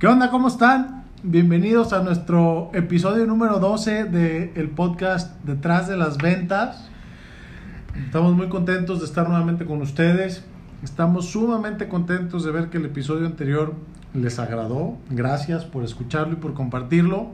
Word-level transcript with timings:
¿Qué 0.00 0.06
onda? 0.06 0.30
¿Cómo 0.30 0.48
están? 0.48 1.04
Bienvenidos 1.22 1.92
a 1.92 2.02
nuestro 2.02 2.70
episodio 2.72 3.26
número 3.26 3.58
12 3.58 4.04
del 4.04 4.70
podcast 4.70 5.38
Detrás 5.44 5.88
de 5.88 5.98
las 5.98 6.16
Ventas. 6.16 6.88
Estamos 8.06 8.34
muy 8.34 8.48
contentos 8.48 9.00
de 9.00 9.04
estar 9.04 9.28
nuevamente 9.28 9.66
con 9.66 9.82
ustedes. 9.82 10.42
Estamos 10.82 11.26
sumamente 11.26 11.86
contentos 11.86 12.46
de 12.46 12.50
ver 12.50 12.70
que 12.70 12.78
el 12.78 12.86
episodio 12.86 13.26
anterior 13.26 13.74
les 14.14 14.38
agradó. 14.38 14.96
Gracias 15.10 15.66
por 15.66 15.84
escucharlo 15.84 16.32
y 16.32 16.36
por 16.36 16.54
compartirlo. 16.54 17.32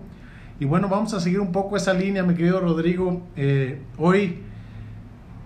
Y 0.59 0.65
bueno, 0.65 0.89
vamos 0.89 1.15
a 1.15 1.21
seguir 1.21 1.39
un 1.39 1.53
poco 1.53 1.77
esa 1.77 1.95
línea, 1.95 2.25
mi 2.25 2.35
querido 2.35 2.59
Rodrigo. 2.59 3.23
Eh, 3.37 3.81
hoy 3.97 4.41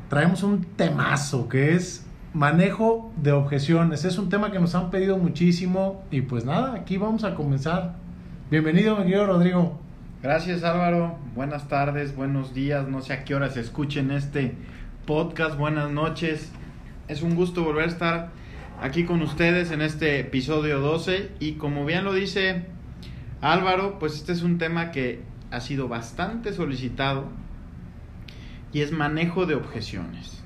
traemos 0.08 0.42
un 0.42 0.64
temazo 0.64 1.50
que 1.50 1.74
es 1.74 2.02
manejo 2.32 3.12
de 3.16 3.32
objeciones. 3.32 4.04
Es 4.04 4.18
un 4.18 4.28
tema 4.28 4.52
que 4.52 4.60
nos 4.60 4.74
han 4.74 4.90
pedido 4.90 5.18
muchísimo 5.18 6.04
y 6.10 6.22
pues 6.22 6.44
nada, 6.44 6.74
aquí 6.74 6.96
vamos 6.96 7.24
a 7.24 7.34
comenzar. 7.34 7.96
Bienvenido, 8.50 8.96
mi 8.96 9.04
querido 9.04 9.26
Rodrigo. 9.26 9.80
Gracias 10.22 10.62
Álvaro, 10.62 11.18
buenas 11.34 11.66
tardes, 11.66 12.14
buenos 12.14 12.54
días, 12.54 12.86
no 12.86 13.00
sé 13.00 13.14
a 13.14 13.24
qué 13.24 13.34
horas 13.34 13.56
escuchen 13.56 14.10
este 14.10 14.54
podcast, 15.06 15.58
buenas 15.58 15.90
noches. 15.90 16.52
Es 17.08 17.22
un 17.22 17.34
gusto 17.34 17.64
volver 17.64 17.86
a 17.86 17.88
estar 17.88 18.28
aquí 18.80 19.04
con 19.04 19.22
ustedes 19.22 19.72
en 19.72 19.82
este 19.82 20.20
episodio 20.20 20.78
12 20.78 21.32
y 21.40 21.54
como 21.54 21.84
bien 21.84 22.04
lo 22.04 22.12
dice 22.12 22.66
Álvaro, 23.40 23.98
pues 23.98 24.14
este 24.14 24.32
es 24.32 24.42
un 24.42 24.58
tema 24.58 24.92
que 24.92 25.22
ha 25.50 25.60
sido 25.60 25.88
bastante 25.88 26.52
solicitado 26.52 27.24
y 28.72 28.82
es 28.82 28.92
manejo 28.92 29.46
de 29.46 29.56
objeciones. 29.56 30.39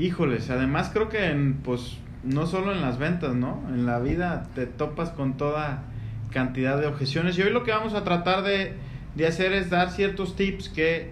Híjoles, 0.00 0.48
además 0.48 0.88
creo 0.94 1.10
que 1.10 1.26
en, 1.26 1.58
pues 1.62 1.98
no 2.24 2.46
solo 2.46 2.72
en 2.72 2.80
las 2.80 2.96
ventas, 2.96 3.34
¿no? 3.34 3.62
En 3.68 3.84
la 3.84 3.98
vida 3.98 4.48
te 4.54 4.64
topas 4.64 5.10
con 5.10 5.36
toda 5.36 5.82
cantidad 6.30 6.80
de 6.80 6.86
objeciones 6.86 7.36
y 7.36 7.42
hoy 7.42 7.50
lo 7.50 7.64
que 7.64 7.72
vamos 7.72 7.92
a 7.92 8.02
tratar 8.02 8.42
de, 8.42 8.72
de 9.14 9.26
hacer 9.26 9.52
es 9.52 9.68
dar 9.68 9.90
ciertos 9.90 10.36
tips 10.36 10.70
que 10.70 11.10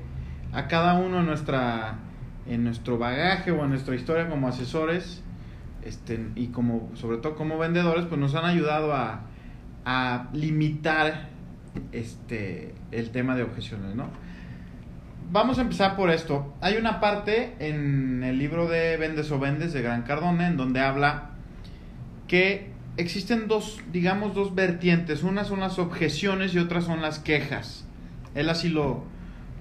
a 0.55 0.69
cada 0.69 0.95
uno 0.95 1.21
en 1.21 1.27
nuestra 1.27 1.99
en 2.47 2.65
nuestro 2.65 2.97
bagaje 2.97 3.51
o 3.51 3.63
en 3.63 3.69
nuestra 3.69 3.95
historia 3.95 4.27
como 4.31 4.49
asesores 4.49 5.23
este, 5.83 6.27
y 6.35 6.47
como 6.47 6.91
sobre 6.95 7.19
todo 7.19 7.35
como 7.37 7.59
vendedores 7.59 8.07
pues 8.07 8.19
nos 8.19 8.35
han 8.35 8.47
ayudado 8.47 8.95
a, 8.95 9.21
a 9.85 10.29
limitar 10.33 11.29
este 11.93 12.75
el 12.91 13.11
tema 13.11 13.37
de 13.37 13.43
objeciones, 13.43 13.95
¿no? 13.95 14.09
Vamos 15.31 15.59
a 15.59 15.63
empezar 15.63 15.97
por 15.97 16.11
esto. 16.11 16.55
Hay 16.61 16.77
una 16.77 17.01
parte 17.01 17.55
en 17.59 18.23
el 18.25 18.39
libro 18.39 18.69
de 18.69 18.97
Vendes 18.97 19.31
o 19.31 19.39
Vendes 19.39 19.73
de 19.73 19.83
Gran 19.83 20.03
Cardone 20.03 20.47
en 20.47 20.57
donde 20.57 20.81
habla 20.81 21.31
que 22.27 22.71
existen 22.97 23.49
dos, 23.49 23.81
digamos, 23.93 24.35
dos 24.35 24.55
vertientes. 24.55 25.23
Una 25.23 25.45
son 25.45 25.61
las 25.61 25.79
objeciones 25.79 26.55
y 26.55 26.59
otras 26.59 26.85
son 26.85 27.03
las 27.03 27.19
quejas. 27.19 27.85
Él 28.35 28.49
así 28.49 28.69
lo, 28.69 29.05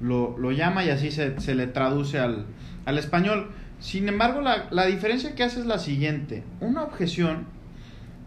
lo, 0.02 0.52
llama 0.52 0.84
y 0.84 0.90
así 0.90 1.12
se, 1.12 1.40
se 1.40 1.56
le 1.56 1.68
traduce 1.68 2.20
al, 2.20 2.46
al, 2.86 2.98
español. 2.98 3.52
Sin 3.80 4.10
embargo, 4.10 4.42
la, 4.42 4.68
la 4.72 4.86
diferencia 4.86 5.36
que 5.36 5.44
hace 5.44 5.60
es 5.60 5.66
la 5.66 5.80
siguiente. 5.80 6.44
Una 6.60 6.84
objeción, 6.84 7.46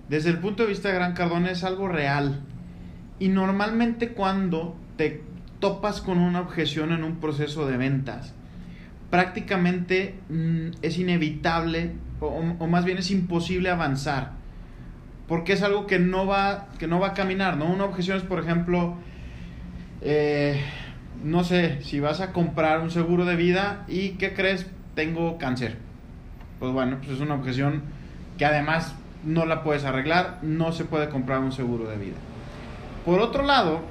desde 0.09 0.31
el 0.31 0.39
punto 0.39 0.63
de 0.63 0.71
vista 0.71 0.89
de 0.89 0.95
Gran 0.95 1.15
Cardone, 1.15 1.51
es 1.51 1.65
algo 1.65 1.89
real. 1.89 2.41
Y 3.19 3.29
normalmente 3.29 4.11
cuando 4.11 4.77
te 4.97 5.30
topas 5.61 6.01
con 6.01 6.19
una 6.19 6.41
objeción 6.41 6.93
en 6.93 7.05
un 7.05 7.17
proceso 7.21 7.67
de 7.67 7.77
ventas, 7.77 8.35
prácticamente 9.11 10.15
mm, 10.29 10.71
es 10.83 10.99
inevitable 10.99 11.93
o, 12.21 12.67
más 12.67 12.85
bien 12.85 12.99
es 12.99 13.11
imposible 13.11 13.71
avanzar 13.71 14.33
porque 15.27 15.53
es 15.53 15.63
algo 15.63 15.87
que 15.87 15.99
no 15.99 16.27
va 16.27 16.69
que 16.79 16.87
no 16.87 17.01
va 17.01 17.09
a 17.09 17.15
caminar 17.15 17.57
no 17.57 17.65
una 17.65 17.85
objeción 17.85 18.19
es 18.19 18.23
por 18.23 18.41
ejemplo 18.41 18.95
eh, 20.03 20.61
no 21.25 21.45
sé 21.45 21.83
si 21.83 22.01
vas 22.01 22.21
a 22.21 22.33
comprar 22.33 22.81
un 22.81 22.91
seguro 22.91 23.25
de 23.25 23.37
vida 23.37 23.85
y 23.89 24.11
qué 24.11 24.33
crees 24.33 24.67
tengo 24.95 25.39
cáncer. 25.39 25.77
Pues 26.59 26.73
bueno 26.73 26.99
pues 26.99 27.13
es 27.13 27.21
una 27.21 27.35
objeción 27.35 27.83
que 28.39 28.45
además 28.45 28.95
no 29.25 29.45
la 29.45 29.63
puedes 29.63 29.85
arreglar 29.85 30.39
no 30.43 30.73
se 30.73 30.85
puede 30.85 31.09
comprar 31.09 31.41
un 31.41 31.53
seguro 31.53 31.89
de 31.89 31.97
vida. 31.97 32.17
Por 33.05 33.21
otro 33.21 33.43
lado 33.45 33.83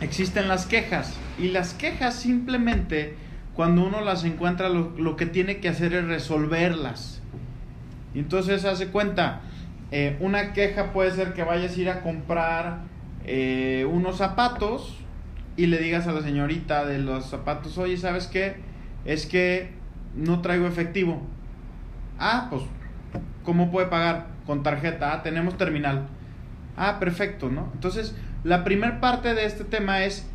existen 0.00 0.48
las 0.48 0.66
quejas. 0.66 1.18
Y 1.38 1.48
las 1.48 1.74
quejas 1.74 2.14
simplemente, 2.14 3.16
cuando 3.54 3.86
uno 3.86 4.00
las 4.00 4.24
encuentra, 4.24 4.68
lo, 4.68 5.16
que 5.16 5.26
tiene 5.26 5.58
que 5.58 5.68
hacer 5.68 5.94
es 5.94 6.04
resolverlas. 6.06 7.22
Y 8.14 8.20
entonces 8.20 8.64
hace 8.64 8.88
cuenta, 8.88 9.42
eh, 9.90 10.16
una 10.20 10.52
queja 10.52 10.92
puede 10.92 11.10
ser 11.12 11.34
que 11.34 11.44
vayas 11.44 11.76
a 11.76 11.80
ir 11.80 11.90
a 11.90 12.02
comprar 12.02 12.80
eh, 13.24 13.86
unos 13.90 14.16
zapatos 14.16 14.96
y 15.56 15.66
le 15.66 15.78
digas 15.78 16.06
a 16.06 16.12
la 16.12 16.22
señorita 16.22 16.84
de 16.84 16.98
los 16.98 17.26
zapatos, 17.26 17.78
oye, 17.78 17.96
¿sabes 17.96 18.26
qué? 18.26 18.56
Es 19.04 19.26
que 19.26 19.72
no 20.14 20.40
traigo 20.40 20.66
efectivo. 20.66 21.20
Ah, 22.18 22.46
pues, 22.50 22.62
¿cómo 23.44 23.70
puede 23.70 23.88
pagar? 23.88 24.28
Con 24.46 24.62
tarjeta. 24.62 25.12
Ah, 25.12 25.22
tenemos 25.22 25.56
terminal. 25.58 26.06
Ah, 26.76 26.98
perfecto, 26.98 27.50
¿no? 27.50 27.70
Entonces, 27.74 28.14
la 28.44 28.64
primera 28.64 29.00
parte 29.00 29.34
de 29.34 29.44
este 29.44 29.64
tema 29.64 30.04
es 30.04 30.26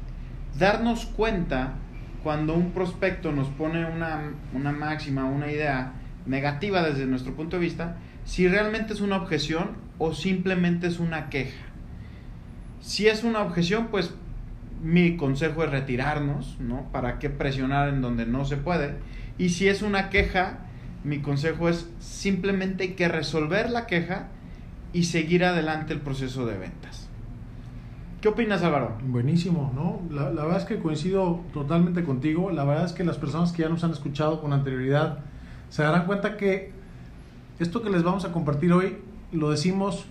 darnos 0.57 1.05
cuenta 1.05 1.75
cuando 2.21 2.53
un 2.53 2.71
prospecto 2.71 3.31
nos 3.31 3.47
pone 3.49 3.85
una, 3.85 4.33
una 4.53 4.71
máxima, 4.71 5.25
una 5.25 5.51
idea 5.51 5.93
negativa 6.25 6.81
desde 6.83 7.05
nuestro 7.05 7.35
punto 7.35 7.57
de 7.57 7.63
vista, 7.63 7.97
si 8.25 8.47
realmente 8.47 8.93
es 8.93 9.01
una 9.01 9.17
objeción 9.17 9.71
o 9.97 10.13
simplemente 10.13 10.87
es 10.87 10.99
una 10.99 11.29
queja. 11.29 11.65
Si 12.81 13.07
es 13.07 13.23
una 13.23 13.41
objeción, 13.41 13.87
pues 13.87 14.13
mi 14.81 15.15
consejo 15.15 15.63
es 15.63 15.71
retirarnos, 15.71 16.57
¿no? 16.59 16.91
¿Para 16.91 17.19
qué 17.19 17.29
presionar 17.29 17.89
en 17.89 18.01
donde 18.01 18.25
no 18.25 18.45
se 18.45 18.57
puede? 18.57 18.95
Y 19.37 19.49
si 19.49 19.67
es 19.67 19.81
una 19.81 20.09
queja, 20.09 20.59
mi 21.03 21.19
consejo 21.19 21.69
es 21.69 21.89
simplemente 21.99 22.83
hay 22.83 22.89
que 22.93 23.07
resolver 23.07 23.69
la 23.69 23.87
queja 23.87 24.27
y 24.91 25.03
seguir 25.05 25.45
adelante 25.45 25.93
el 25.93 26.01
proceso 26.01 26.45
de 26.45 26.57
ventas. 26.57 27.02
¿Qué 28.23 28.29
opinas, 28.29 28.63
Álvaro? 28.63 28.95
Buenísimo, 29.05 29.73
¿no? 29.75 29.99
La, 30.09 30.29
verdad 30.29 30.55
es 30.55 30.63
que 30.63 30.79
coincido 30.79 31.41
totalmente 31.53 32.05
contigo. 32.05 32.51
La 32.51 32.63
verdad 32.63 32.85
es 32.85 32.93
que 32.93 33.03
las 33.03 33.17
personas 33.17 33.51
que 33.51 33.63
ya 33.63 33.67
nos 33.67 33.83
han 33.83 33.91
escuchado 33.91 34.39
con 34.39 34.53
anterioridad 34.53 35.17
se 35.67 35.83
darán 35.83 36.05
cuenta 36.05 36.37
que 36.37 36.71
esto 37.59 37.81
que 37.81 37.89
les 37.89 38.01
vamos 38.01 38.23
a 38.23 38.31
compartir 38.31 38.71
hoy 38.71 38.99
lo 39.33 39.51
decimos 39.51 40.05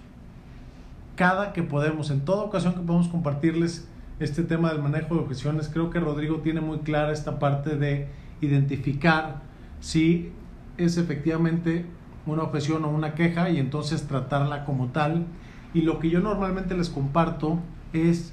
cada 1.16 1.54
que 1.54 1.62
podemos, 1.62 2.10
en 2.10 2.20
toda 2.20 2.42
ocasión 2.42 2.74
que 2.74 2.80
podemos 2.80 3.08
compartirles 3.08 3.88
este 4.20 4.42
tema 4.42 4.70
del 4.70 4.82
manejo 4.82 5.14
de 5.14 5.22
objeciones. 5.22 5.70
Creo 5.72 5.88
que 5.88 5.98
Rodrigo 5.98 6.40
tiene 6.40 6.60
muy 6.60 6.80
clara 6.80 7.12
esta 7.12 7.38
parte 7.38 7.76
de 7.76 8.08
identificar 8.42 9.40
si 9.80 10.32
es 10.76 10.98
efectivamente 10.98 11.86
una 12.26 12.42
objeción 12.42 12.84
o 12.84 12.90
una 12.90 13.14
queja 13.14 13.48
y 13.48 13.56
entonces 13.56 14.06
tratarla 14.06 14.66
como 14.66 14.88
tal. 14.88 15.24
Y 15.72 15.80
lo 15.80 15.98
que 15.98 16.10
yo 16.10 16.20
normalmente 16.20 16.76
les 16.76 16.90
comparto 16.90 17.58
es 17.92 18.32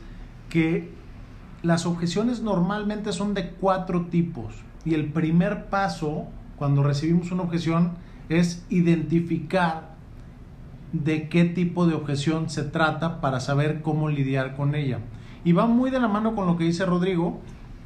que 0.49 0.91
las 1.61 1.85
objeciones 1.85 2.41
normalmente 2.41 3.11
son 3.11 3.33
de 3.33 3.49
cuatro 3.49 4.05
tipos 4.05 4.53
y 4.85 4.93
el 4.93 5.11
primer 5.11 5.65
paso 5.65 6.27
cuando 6.57 6.83
recibimos 6.83 7.31
una 7.31 7.43
objeción 7.43 7.91
es 8.29 8.65
identificar 8.69 9.89
de 10.93 11.29
qué 11.29 11.45
tipo 11.45 11.85
de 11.85 11.95
objeción 11.95 12.49
se 12.49 12.63
trata 12.63 13.21
para 13.21 13.39
saber 13.39 13.81
cómo 13.81 14.09
lidiar 14.09 14.55
con 14.55 14.75
ella. 14.75 14.99
Y 15.43 15.51
va 15.51 15.67
muy 15.67 15.91
de 15.91 15.99
la 15.99 16.07
mano 16.07 16.35
con 16.35 16.47
lo 16.47 16.57
que 16.57 16.63
dice 16.63 16.85
Rodrigo, 16.85 17.39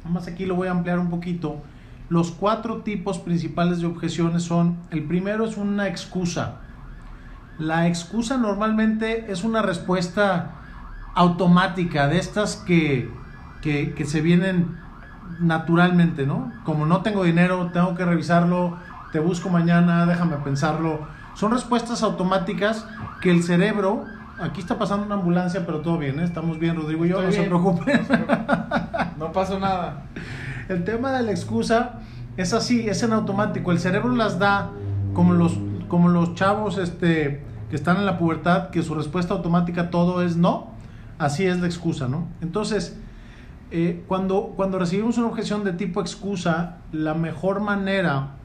más 0.08 0.26
aquí 0.26 0.46
lo 0.46 0.54
voy 0.54 0.68
a 0.68 0.72
ampliar 0.72 0.98
un 0.98 1.10
poquito. 1.10 1.62
Los 2.08 2.30
cuatro 2.30 2.78
tipos 2.78 3.18
principales 3.18 3.80
de 3.80 3.86
objeciones 3.86 4.42
son, 4.42 4.78
el 4.90 5.04
primero 5.04 5.44
es 5.44 5.56
una 5.56 5.88
excusa. 5.88 6.60
La 7.58 7.86
excusa 7.86 8.36
normalmente 8.36 9.30
es 9.30 9.44
una 9.44 9.62
respuesta 9.62 10.63
automática, 11.14 12.08
de 12.08 12.18
estas 12.18 12.56
que, 12.56 13.10
que, 13.62 14.04
se 14.04 14.20
vienen 14.20 14.76
naturalmente, 15.40 16.26
¿no? 16.26 16.52
Como 16.64 16.86
no 16.86 17.02
tengo 17.02 17.24
dinero, 17.24 17.70
tengo 17.72 17.94
que 17.94 18.04
revisarlo, 18.04 18.76
te 19.12 19.20
busco 19.20 19.48
mañana, 19.48 20.06
déjame 20.06 20.36
pensarlo. 20.38 21.06
Son 21.34 21.52
respuestas 21.52 22.02
automáticas 22.02 22.86
que 23.20 23.30
el 23.30 23.42
cerebro, 23.42 24.04
aquí 24.40 24.60
está 24.60 24.78
pasando 24.78 25.06
una 25.06 25.14
ambulancia, 25.14 25.64
pero 25.64 25.80
todo 25.80 25.98
bien, 25.98 26.20
¿eh? 26.20 26.24
estamos 26.24 26.58
bien, 26.58 26.76
Rodrigo 26.76 27.06
y 27.06 27.08
yo, 27.10 27.22
no 27.22 27.32
se 27.32 27.44
preocupen. 27.44 28.06
No 29.16 29.30
pasó 29.30 29.60
nada. 29.60 30.02
El 30.68 30.82
tema 30.82 31.12
de 31.12 31.22
la 31.22 31.30
excusa 31.30 32.00
es 32.36 32.52
así, 32.52 32.88
es 32.88 33.00
en 33.04 33.12
automático. 33.12 33.70
El 33.70 33.78
cerebro 33.78 34.12
las 34.14 34.40
da 34.40 34.70
como 35.14 35.34
los, 35.34 35.56
como 35.86 36.08
los 36.08 36.34
chavos 36.34 36.78
este, 36.78 37.44
que 37.70 37.76
están 37.76 37.98
en 37.98 38.06
la 38.06 38.18
pubertad, 38.18 38.70
que 38.70 38.82
su 38.82 38.96
respuesta 38.96 39.34
automática 39.34 39.90
todo 39.90 40.20
es 40.20 40.36
no 40.36 40.73
así 41.18 41.46
es 41.46 41.58
la 41.60 41.66
excusa, 41.66 42.08
¿no? 42.08 42.28
Entonces, 42.40 42.96
eh, 43.70 44.04
cuando, 44.06 44.52
cuando 44.56 44.78
recibimos 44.78 45.18
una 45.18 45.28
objeción 45.28 45.64
de 45.64 45.72
tipo 45.72 46.00
excusa, 46.00 46.78
la 46.92 47.14
mejor 47.14 47.60
manera 47.60 48.36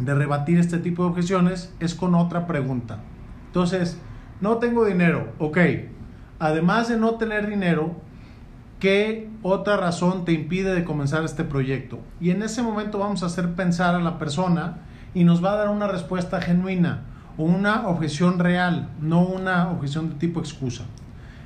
de 0.00 0.14
rebatir 0.14 0.58
este 0.58 0.78
tipo 0.78 1.04
de 1.04 1.10
objeciones 1.10 1.72
es 1.80 1.94
con 1.94 2.14
otra 2.14 2.46
pregunta. 2.46 2.98
Entonces, 3.46 3.98
no 4.40 4.58
tengo 4.58 4.84
dinero, 4.84 5.32
ok. 5.38 5.58
Además 6.38 6.88
de 6.88 6.98
no 6.98 7.14
tener 7.14 7.48
dinero, 7.48 7.94
¿qué 8.80 9.30
otra 9.42 9.76
razón 9.76 10.24
te 10.24 10.32
impide 10.32 10.74
de 10.74 10.84
comenzar 10.84 11.24
este 11.24 11.44
proyecto? 11.44 12.00
Y 12.20 12.30
en 12.30 12.42
ese 12.42 12.62
momento 12.62 12.98
vamos 12.98 13.22
a 13.22 13.26
hacer 13.26 13.54
pensar 13.54 13.94
a 13.94 14.00
la 14.00 14.18
persona 14.18 14.78
y 15.14 15.24
nos 15.24 15.42
va 15.42 15.52
a 15.52 15.56
dar 15.56 15.68
una 15.68 15.86
respuesta 15.86 16.40
genuina 16.40 17.04
o 17.38 17.44
una 17.44 17.88
objeción 17.88 18.38
real, 18.38 18.90
no 19.00 19.22
una 19.22 19.70
objeción 19.70 20.10
de 20.10 20.16
tipo 20.16 20.40
excusa. 20.40 20.84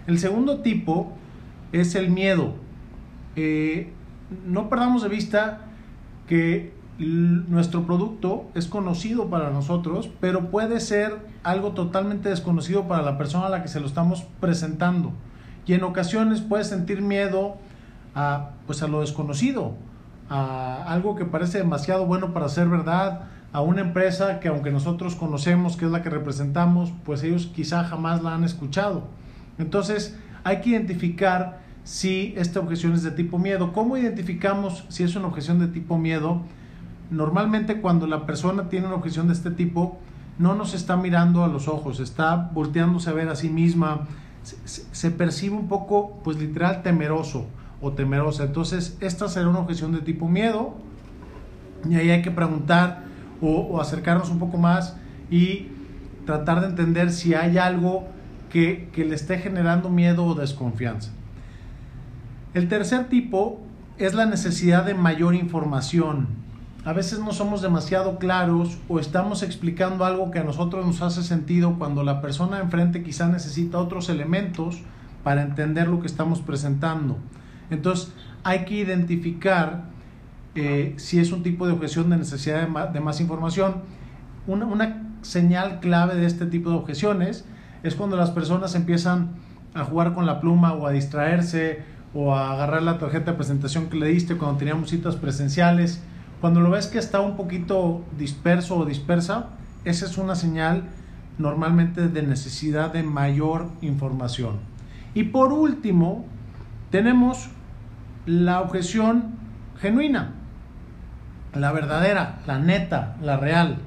El 0.08 0.18
segundo 0.18 0.60
tipo 0.60 1.12
es 1.70 1.94
el 1.94 2.08
miedo. 2.08 2.54
Eh, 3.36 3.92
no 4.46 4.70
perdamos 4.70 5.02
de 5.02 5.10
vista 5.10 5.66
que 6.26 6.72
nuestro 6.98 7.84
producto 7.84 8.46
es 8.54 8.68
conocido 8.68 9.28
para 9.28 9.50
nosotros, 9.50 10.08
pero 10.18 10.50
puede 10.50 10.80
ser 10.80 11.18
algo 11.42 11.72
totalmente 11.72 12.30
desconocido 12.30 12.88
para 12.88 13.02
la 13.02 13.18
persona 13.18 13.48
a 13.48 13.50
la 13.50 13.60
que 13.60 13.68
se 13.68 13.80
lo 13.80 13.86
estamos 13.86 14.22
presentando. 14.40 15.12
Y 15.66 15.74
en 15.74 15.82
ocasiones 15.82 16.40
puede 16.40 16.64
sentir 16.64 17.02
miedo 17.02 17.58
a, 18.14 18.52
pues 18.66 18.82
a 18.82 18.88
lo 18.88 19.02
desconocido, 19.02 19.74
a 20.30 20.84
algo 20.84 21.16
que 21.16 21.26
parece 21.26 21.58
demasiado 21.58 22.06
bueno 22.06 22.32
para 22.32 22.48
ser 22.48 22.68
verdad, 22.70 23.24
a 23.52 23.60
una 23.60 23.82
empresa 23.82 24.40
que 24.40 24.48
aunque 24.48 24.70
nosotros 24.70 25.16
conocemos 25.16 25.76
que 25.76 25.84
es 25.84 25.90
la 25.90 26.02
que 26.02 26.08
representamos, 26.08 26.94
pues 27.04 27.22
ellos 27.24 27.50
quizá 27.54 27.84
jamás 27.84 28.22
la 28.22 28.34
han 28.34 28.44
escuchado. 28.44 29.18
Entonces 29.58 30.16
hay 30.44 30.60
que 30.60 30.70
identificar 30.70 31.60
si 31.84 32.34
esta 32.36 32.60
objeción 32.60 32.92
es 32.92 33.02
de 33.02 33.10
tipo 33.10 33.38
miedo. 33.38 33.72
¿Cómo 33.72 33.96
identificamos 33.96 34.84
si 34.88 35.04
es 35.04 35.16
una 35.16 35.28
objeción 35.28 35.58
de 35.58 35.68
tipo 35.68 35.98
miedo? 35.98 36.42
Normalmente 37.10 37.80
cuando 37.80 38.06
la 38.06 38.26
persona 38.26 38.68
tiene 38.68 38.86
una 38.86 38.96
objeción 38.96 39.28
de 39.28 39.32
este 39.32 39.50
tipo, 39.50 39.98
no 40.38 40.54
nos 40.54 40.74
está 40.74 40.96
mirando 40.96 41.44
a 41.44 41.48
los 41.48 41.66
ojos, 41.66 42.00
está 42.00 42.50
volteándose 42.52 43.10
a 43.10 43.12
ver 43.12 43.28
a 43.28 43.36
sí 43.36 43.48
misma, 43.48 44.06
se, 44.42 45.10
percibe 45.10 45.56
un 45.56 45.68
poco, 45.68 46.20
pues 46.22 46.38
literal, 46.38 46.82
temeroso 46.82 47.46
o 47.80 47.92
temerosa. 47.92 48.44
Entonces, 48.44 48.96
esta 49.00 49.28
será 49.28 49.48
una 49.48 49.60
objeción 49.60 49.92
de 49.92 50.00
tipo 50.00 50.28
miedo 50.28 50.74
y 51.88 51.96
ahí 51.96 52.10
hay 52.10 52.22
que 52.22 52.30
preguntar 52.30 53.04
o, 53.40 53.80
acercarnos 53.80 54.30
un 54.30 54.38
poco 54.38 54.58
más 54.58 54.96
y 55.30 55.68
tratar 56.26 56.60
de 56.60 56.68
entender 56.68 57.12
si 57.12 57.34
hay 57.34 57.58
algo 57.58 58.06
que, 58.48 58.90
le 58.96 59.14
esté 59.14 59.38
generando 59.38 59.88
miedo 59.90 60.24
o 60.24 60.34
desconfianza. 60.34 61.10
El 62.54 62.68
tercer 62.68 63.08
tipo 63.08 63.60
es 63.98 64.14
la 64.14 64.26
necesidad 64.26 64.84
de 64.84 64.94
mayor 64.94 65.34
información 65.34 66.38
a 66.88 66.94
veces 66.94 67.18
no 67.18 67.32
somos 67.32 67.60
demasiado 67.60 68.18
claros 68.18 68.78
o 68.88 68.98
estamos 68.98 69.42
explicando 69.42 70.06
algo 70.06 70.30
que 70.30 70.38
a 70.38 70.42
nosotros 70.44 70.86
nos 70.86 71.02
hace 71.02 71.22
sentido 71.22 71.74
cuando 71.76 72.02
la 72.02 72.22
persona 72.22 72.60
enfrente 72.60 73.02
quizá 73.02 73.28
necesita 73.28 73.78
otros 73.78 74.08
elementos 74.08 74.80
para 75.22 75.42
entender 75.42 75.88
lo 75.88 76.00
que 76.00 76.06
estamos 76.06 76.40
presentando. 76.40 77.18
Entonces 77.68 78.14
hay 78.42 78.64
que 78.64 78.76
identificar 78.76 79.84
eh, 80.54 80.94
si 80.96 81.18
es 81.18 81.30
un 81.30 81.42
tipo 81.42 81.66
de 81.66 81.74
objeción 81.74 82.08
de 82.08 82.16
necesidad 82.16 82.66
de 82.66 83.00
más, 83.00 83.20
información. 83.20 83.82
Una, 84.46 84.64
una 84.64 85.02
señal 85.20 85.80
clave 85.80 86.14
de 86.14 86.24
este 86.24 86.46
tipo 86.46 86.70
de 86.70 86.76
objeciones 86.76 87.44
es 87.82 87.94
cuando 87.94 88.16
las 88.16 88.30
personas 88.30 88.74
empiezan 88.74 89.30
a 89.74 89.84
jugar 89.84 90.14
con 90.14 90.26
la 90.26 90.40
pluma 90.40 90.72
o 90.72 90.86
a 90.86 90.92
distraerse 90.92 91.82
o 92.14 92.34
a 92.34 92.52
agarrar 92.52 92.82
la 92.82 92.98
tarjeta 92.98 93.32
de 93.32 93.36
presentación 93.36 93.88
que 93.88 93.96
le 93.96 94.08
diste 94.08 94.36
cuando 94.36 94.58
teníamos 94.58 94.90
citas 94.90 95.16
presenciales 95.16 96.02
cuando 96.40 96.60
lo 96.60 96.70
ves 96.70 96.86
que 96.86 96.98
está 96.98 97.20
un 97.20 97.36
poquito 97.36 98.04
disperso 98.16 98.76
o 98.78 98.84
dispersa, 98.84 99.48
esa 99.84 100.06
es 100.06 100.18
una 100.18 100.36
señal 100.36 100.84
normalmente 101.36 102.08
de 102.08 102.22
necesidad 102.22 102.92
de 102.92 103.02
mayor 103.02 103.68
información. 103.80 104.58
Y 105.14 105.24
por 105.24 105.52
último, 105.52 106.26
tenemos 106.90 107.48
la 108.26 108.60
objeción 108.60 109.36
genuina, 109.80 110.34
la 111.54 111.72
verdadera, 111.72 112.40
la 112.46 112.58
neta, 112.58 113.16
la 113.20 113.36
real, 113.36 113.78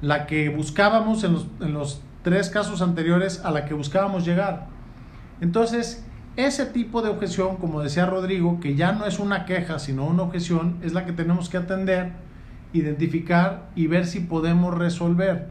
la 0.00 0.26
que 0.26 0.48
buscábamos 0.48 1.22
en 1.24 1.34
los, 1.34 1.46
en 1.60 1.74
los 1.74 2.00
tres 2.24 2.48
casos 2.48 2.80
anteriores 2.80 3.44
a 3.44 3.50
la 3.50 3.66
que 3.66 3.74
buscábamos 3.74 4.24
llegar. 4.24 4.66
Entonces, 5.42 6.04
ese 6.36 6.64
tipo 6.64 7.02
de 7.02 7.10
objeción, 7.10 7.56
como 7.56 7.82
decía 7.82 8.06
Rodrigo, 8.06 8.58
que 8.60 8.74
ya 8.74 8.92
no 8.92 9.04
es 9.04 9.18
una 9.18 9.44
queja, 9.44 9.78
sino 9.78 10.06
una 10.06 10.22
objeción, 10.22 10.78
es 10.82 10.94
la 10.94 11.04
que 11.04 11.12
tenemos 11.12 11.50
que 11.50 11.58
atender, 11.58 12.12
identificar 12.72 13.68
y 13.76 13.88
ver 13.88 14.06
si 14.06 14.20
podemos 14.20 14.74
resolver. 14.74 15.48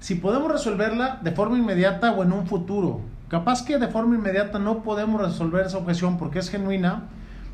Si 0.00 0.16
podemos 0.16 0.50
resolverla 0.50 1.20
de 1.22 1.30
forma 1.30 1.56
inmediata 1.56 2.10
o 2.10 2.24
en 2.24 2.32
un 2.32 2.48
futuro. 2.48 3.00
Capaz 3.28 3.64
que 3.64 3.78
de 3.78 3.86
forma 3.86 4.16
inmediata 4.16 4.58
no 4.58 4.82
podemos 4.82 5.22
resolver 5.22 5.64
esa 5.64 5.78
objeción 5.78 6.18
porque 6.18 6.40
es 6.40 6.50
genuina, 6.50 7.04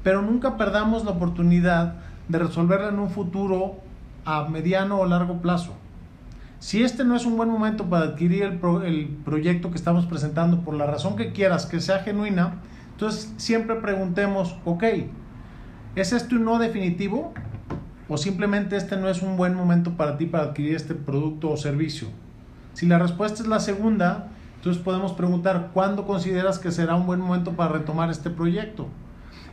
pero 0.03 0.23
nunca 0.23 0.57
perdamos 0.57 1.05
la 1.05 1.11
oportunidad 1.11 1.97
de 2.27 2.39
resolverla 2.39 2.89
en 2.89 3.01
un 3.01 3.11
futuro 3.11 3.77
a 4.25 4.49
mediano 4.49 4.99
o 4.99 5.07
largo 5.07 5.43
plazo. 5.43 5.77
Si 6.61 6.83
este 6.83 7.05
no 7.05 7.15
es 7.15 7.25
un 7.25 7.37
buen 7.37 7.49
momento 7.49 7.85
para 7.85 8.07
adquirir 8.07 8.43
el, 8.43 9.09
proyecto 9.25 9.71
que 9.71 9.77
estamos 9.77 10.07
presentando 10.07 10.63
por 10.63 10.75
la 10.75 10.87
razón 10.87 11.15
que 11.15 11.33
quieras, 11.33 11.67
que 11.67 11.81
sea 11.81 12.01
genuina, 12.01 12.55
entonces 12.91 13.33
siempre 13.37 13.77
preguntemos, 13.77 14.57
ok, 14.65 14.85
¿es 15.95 16.13
este 16.13 16.35
un 16.35 16.45
no 16.45 16.59
definitivo? 16.59 17.33
¿O 18.09 18.17
simplemente 18.17 18.77
este 18.77 18.97
no 18.97 19.09
es 19.09 19.23
un 19.23 19.37
buen 19.37 19.55
momento 19.55 19.97
para 19.97 20.17
ti 20.17 20.27
para 20.27 20.45
adquirir 20.45 20.75
este 20.75 20.95
producto 20.95 21.51
o 21.51 21.57
servicio? 21.57 22.09
Si 22.73 22.87
la 22.87 22.99
respuesta 22.99 23.43
es 23.43 23.49
la 23.49 23.61
segunda, 23.61 24.29
entonces 24.57 24.83
podemos 24.83 25.13
preguntar, 25.13 25.71
¿cuándo 25.73 26.07
consideras 26.07 26.59
que 26.59 26.73
será 26.73 26.97
un 26.97 27.07
buen 27.07 27.21
momento 27.21 27.53
para 27.53 27.75
retomar 27.75 28.11
este 28.11 28.31
proyecto? 28.31 28.89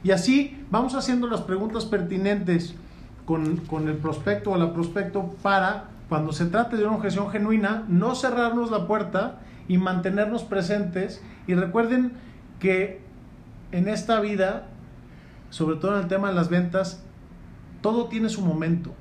Y 0.04 0.10
así 0.10 0.66
vamos 0.72 0.96
haciendo 0.96 1.28
las 1.28 1.42
preguntas 1.42 1.86
pertinentes 1.86 2.74
con, 3.26 3.58
con 3.58 3.88
el 3.88 3.98
prospecto 3.98 4.52
o 4.52 4.58
la 4.58 4.74
prospecto 4.74 5.36
para 5.44 5.95
cuando 6.10 6.32
se 6.34 6.46
trate 6.46 6.78
de 6.78 6.86
una 6.86 6.96
objeción 6.96 7.30
genuina, 7.30 7.84
no 7.88 8.16
cerrarnos 8.16 8.72
la 8.72 8.88
puerta 8.88 9.40
y 9.68 9.78
mantenernos 9.78 10.44
presentes. 10.44 11.22
Y 11.48 11.56
recuerden 11.56 12.14
que 12.60 13.02
en 13.72 13.88
esta 13.88 14.20
vida, 14.20 14.68
sobre 15.50 15.78
todo 15.78 15.96
en 15.96 16.04
el 16.04 16.08
tema 16.08 16.30
de 16.30 16.36
las 16.36 16.50
ventas, 16.50 17.04
todo 17.82 18.06
tiene 18.06 18.30
su 18.30 18.42
momento. 18.42 18.94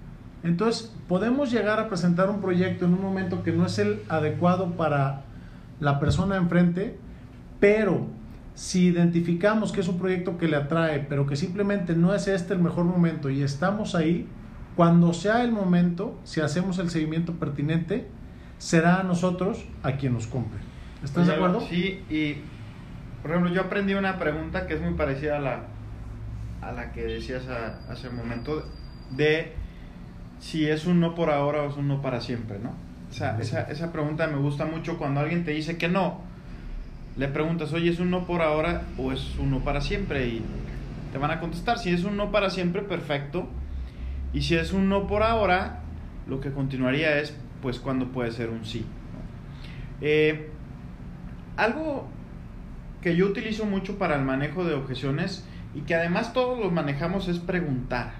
Entonces, 0.43 0.95
podemos 1.09 1.51
llegar 1.51 1.81
a 1.81 1.89
presentar 1.89 2.29
un 2.29 2.41
proyecto 2.41 2.85
en 2.85 2.95
un 2.95 3.03
momento 3.03 3.43
que 3.43 3.53
no 3.53 3.67
es 3.67 3.79
el 3.79 4.03
adecuado 4.09 4.73
para 4.73 5.23
la 5.81 5.99
persona 6.01 6.37
enfrente, 6.37 6.99
pero 7.61 8.07
si 8.55 8.87
identificamos 8.87 9.73
que 9.73 9.81
es 9.81 9.89
un 9.89 9.99
proyecto 9.99 10.39
que 10.39 10.49
le 10.49 10.57
atrae, 10.57 11.01
pero 11.09 11.27
que 11.27 11.37
simplemente 11.37 11.95
no 11.95 12.15
es 12.15 12.29
este 12.29 12.55
el 12.55 12.61
mejor 12.61 12.85
momento 12.85 13.31
y 13.31 13.43
estamos 13.43 13.95
ahí, 13.95 14.29
cuando 14.77 15.13
sea 15.13 15.43
el 15.43 15.53
momento, 15.53 16.19
si 16.25 16.41
hacemos 16.41 16.79
el 16.79 16.91
seguimiento 16.91 17.35
pertinente, 17.35 18.09
será 18.59 19.01
a 19.01 19.03
nosotros 19.03 19.65
a 19.83 19.93
quien 19.93 20.15
nos 20.15 20.27
compre. 20.27 20.59
¿Estás 21.03 21.27
de 21.27 21.35
acuerdo? 21.35 21.61
Sí, 21.61 22.03
y 22.11 22.39
por 23.23 23.31
ejemplo, 23.31 23.53
yo 23.53 23.63
aprendí 23.63 23.95
una 23.95 24.19
pregunta 24.19 24.67
que 24.67 24.75
es 24.75 24.81
muy 24.81 24.95
parecida 24.95 25.37
a 25.37 25.41
la, 25.41 25.63
a 26.61 26.73
la 26.73 26.93
que 26.93 27.03
decías 27.05 27.47
hace 27.89 28.09
un 28.09 28.17
momento, 28.17 28.65
de 29.13 29.53
si 30.41 30.69
es 30.69 30.87
un 30.87 30.99
no 30.99 31.15
por 31.15 31.31
ahora 31.31 31.63
o 31.63 31.71
es 31.71 31.77
un 31.77 31.89
no 31.89 32.03
para 32.03 32.21
siempre, 32.21 32.59
¿no? 32.59 32.73
esa, 33.11 33.63
esa 33.71 33.93
pregunta 33.93 34.27
me 34.27 34.39
gusta 34.39 34.65
mucho 34.65 34.99
cuando 34.99 35.21
alguien 35.21 35.45
te 35.45 35.53
dice 35.53 35.79
que 35.79 35.89
no. 35.89 36.21
Le 37.17 37.29
preguntas, 37.29 37.73
oye, 37.73 37.91
¿es 37.91 38.01
un 38.01 38.11
no 38.11 38.27
por 38.27 38.43
ahora 38.43 38.83
o 38.99 39.13
es 39.13 39.37
un 39.39 39.53
no 39.53 39.61
para 39.61 39.81
siempre? 39.81 40.27
Y 40.27 40.43
te 41.13 41.19
van 41.19 41.31
a 41.31 41.39
contestar, 41.39 41.79
si 41.79 41.91
es 41.91 42.03
un 42.03 42.17
no 42.17 42.33
para 42.33 42.51
siempre, 42.51 42.83
perfecto 42.83 43.49
y 44.35 44.43
si 44.43 44.57
es 44.57 44.73
un 44.73 44.89
no 44.89 45.07
por 45.07 45.23
ahora, 45.23 45.81
lo 46.27 46.41
que 46.41 46.51
continuaría 46.51 47.19
es, 47.21 47.35
pues, 47.63 47.79
cuando 47.79 48.09
puede 48.09 48.33
ser 48.33 48.51
un 48.51 48.65
sí. 48.65 48.85
Eh, 50.01 50.51
algo 51.57 52.09
que 53.01 53.15
yo 53.15 53.27
utilizo 53.27 53.65
mucho 53.65 53.97
para 53.97 54.17
el 54.17 54.25
manejo 54.25 54.65
de 54.65 54.75
objeciones 54.75 55.47
y 55.75 55.83
que 55.83 55.95
además 55.95 56.33
todos 56.33 56.59
los 56.59 56.73
manejamos 56.73 57.29
es 57.29 57.39
preguntar. 57.39 58.13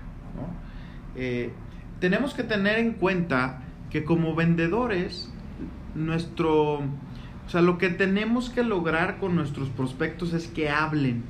Eh, 1.17 1.53
tenemos 2.01 2.35
que 2.35 2.45
tener 2.45 2.79
en 2.79 2.93
cuenta 2.93 3.63
que 3.91 4.05
como 4.05 4.35
vendedores, 4.35 5.33
nuestro, 5.95 6.79
o 6.79 7.49
sea, 7.49 7.61
lo 7.61 7.79
que 7.79 7.89
tenemos 7.89 8.51
que 8.51 8.63
lograr 8.63 9.19
con 9.19 9.35
nuestros 9.35 9.69
prospectos 9.69 10.33
es 10.33 10.47
que 10.49 10.71
hablen, 10.71 11.25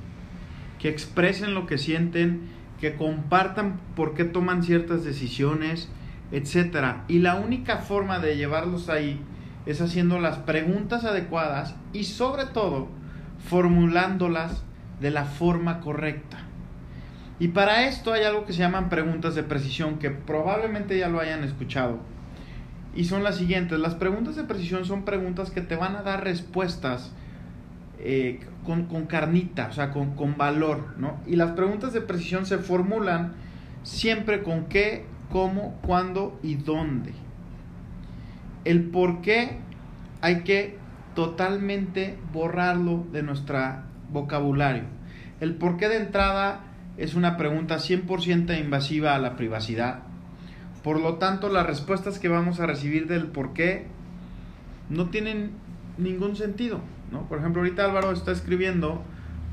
que 0.79 0.89
expresen 0.89 1.55
lo 1.55 1.67
que 1.67 1.79
sienten 1.79 2.49
que 2.85 2.97
compartan 2.97 3.81
por 3.97 4.13
qué 4.13 4.25
toman 4.25 4.63
ciertas 4.63 5.05
decisiones, 5.05 5.89
etcétera. 6.33 7.05
Y 7.09 7.21
la 7.21 7.37
única 7.37 7.79
forma 7.79 8.19
de 8.19 8.37
llevarlos 8.37 8.91
ahí 8.91 9.23
es 9.65 9.81
haciendo 9.81 10.21
las 10.21 10.37
preguntas 10.37 11.07
adecuadas 11.07 11.77
y 11.95 12.05
sobre 12.05 12.45
todo 12.45 12.89
formulándolas 13.49 14.65
de 15.01 15.11
la 15.11 15.25
forma 15.25 15.81
correcta. 15.81 16.43
Y 17.39 17.49
para 17.49 17.89
esto 17.89 18.13
hay 18.13 18.25
algo 18.25 18.45
que 18.45 18.53
se 18.53 18.59
llaman 18.59 18.91
preguntas 18.91 19.35
de 19.35 19.45
precisión 19.45 19.99
que 19.99 20.11
probablemente 20.11 20.99
ya 20.99 21.09
lo 21.09 21.21
hayan 21.21 21.43
escuchado. 21.43 22.01
y 22.95 23.07
son 23.07 23.25
las 23.25 23.39
siguientes. 23.39 23.79
Las 23.79 23.95
preguntas 23.95 24.37
de 24.37 24.45
precisión 24.45 24.85
son 24.85 25.07
preguntas 25.07 25.51
que 25.51 25.63
te 25.63 25.75
van 25.75 25.97
a 25.97 26.03
dar 26.03 26.23
respuestas 26.23 27.13
eh, 27.99 28.41
con, 28.65 28.87
con, 28.87 29.07
carnita, 29.07 29.69
o 29.69 29.73
sea, 29.73 29.91
con, 29.91 30.15
con 30.15 30.37
valor, 30.37 30.95
¿no? 30.99 31.21
Y 31.27 31.37
las 31.37 31.53
preguntas 31.53 31.93
de 31.93 32.01
precisión 32.01 32.47
se 32.47 32.59
formulan 32.59 33.33
siempre 33.83 34.43
con 34.43 34.67
qué, 34.67 35.05
cómo, 35.31 35.79
cuándo 35.83 36.39
y 36.43 36.57
dónde. 36.57 37.13
El 38.65 38.85
por 38.85 39.21
qué 39.21 39.59
hay 40.21 40.43
que 40.43 40.79
totalmente 41.15 42.19
borrarlo 42.33 43.07
de 43.13 43.23
nuestro 43.23 43.59
vocabulario. 44.11 44.85
El 45.41 45.55
por 45.55 45.77
qué 45.77 45.89
de 45.89 45.99
entrada 45.99 46.61
es 46.97 47.15
una 47.15 47.37
pregunta 47.37 47.77
100% 47.77 48.59
invasiva 48.59 49.15
a 49.15 49.19
la 49.19 49.37
privacidad. 49.37 50.01
Por 50.83 51.01
lo 51.01 51.15
tanto, 51.15 51.49
las 51.49 51.67
respuestas 51.67 52.19
que 52.19 52.29
vamos 52.29 52.61
a 52.61 52.67
recibir 52.67 53.07
del 53.07 53.27
por 53.27 53.53
qué 53.53 53.87
no 54.91 55.09
tienen 55.11 55.53
ningún 55.99 56.37
sentido. 56.37 56.81
¿No? 57.15 57.27
Por 57.29 57.39
ejemplo, 57.39 57.63
ahorita 57.63 57.85
Álvaro 57.85 58.13
está 58.13 58.33
escribiendo 58.33 59.03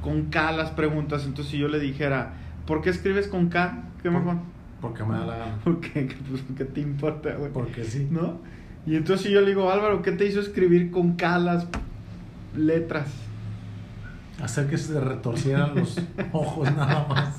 con 0.01 0.25
K 0.25 0.51
las 0.51 0.72
preguntas, 0.72 1.25
entonces 1.25 1.51
si 1.51 1.60
yo 1.60 1.68
le 1.68 1.80
dijera, 1.80 2.34
¿por 2.65 2.82
qué 2.82 2.89
escribes 2.89 3.27
con 3.27 3.48
K? 3.48 3.84
¿Qué 4.01 4.10
mejor? 4.10 4.38
Porque 4.82 5.03
me 5.03 5.13
da 5.13 5.25
la 5.25 5.38
gana. 5.38 5.58
¿Por 5.63 5.80
qué? 5.80 6.10
Pues, 6.30 6.44
¿Qué 6.58 6.65
te 6.65 6.82
importa, 6.82 7.36
güey? 7.36 7.51
Porque 7.53 7.86
sí. 7.86 8.08
¿No? 8.10 8.39
Y 8.86 8.96
entonces 8.96 9.27
si 9.27 9.32
yo 9.32 9.41
le 9.41 9.48
digo, 9.48 9.72
Álvaro, 9.72 10.01
¿qué 10.01 10.12
te 10.12 10.25
hizo 10.25 10.39
escribir 10.39 10.89
con 10.89 11.15
K 11.15 11.38
las 11.38 11.68
letras? 12.58 13.08
Hacer 14.41 14.68
que 14.68 14.77
se 14.77 15.00
retorcieran 15.00 15.75
los 15.75 16.01
ojos 16.32 16.75
nada 16.75 17.06
más. 17.08 17.36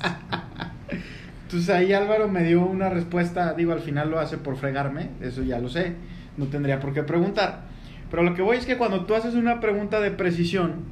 Entonces 1.43 1.69
ahí 1.69 1.91
Álvaro 1.91 2.29
me 2.29 2.43
dio 2.43 2.65
una 2.65 2.89
respuesta, 2.89 3.53
digo, 3.53 3.73
al 3.73 3.81
final 3.81 4.09
lo 4.09 4.19
hace 4.19 4.37
por 4.37 4.55
fregarme, 4.55 5.09
eso 5.21 5.43
ya 5.43 5.59
lo 5.59 5.69
sé, 5.69 5.95
no 6.37 6.45
tendría 6.45 6.79
por 6.79 6.93
qué 6.93 7.03
preguntar. 7.03 7.73
Pero 8.13 8.21
lo 8.21 8.35
que 8.35 8.43
voy 8.43 8.57
es 8.57 8.67
que 8.67 8.77
cuando 8.77 9.05
tú 9.05 9.15
haces 9.15 9.33
una 9.33 9.59
pregunta 9.59 9.99
de 9.99 10.11
precisión, 10.11 10.83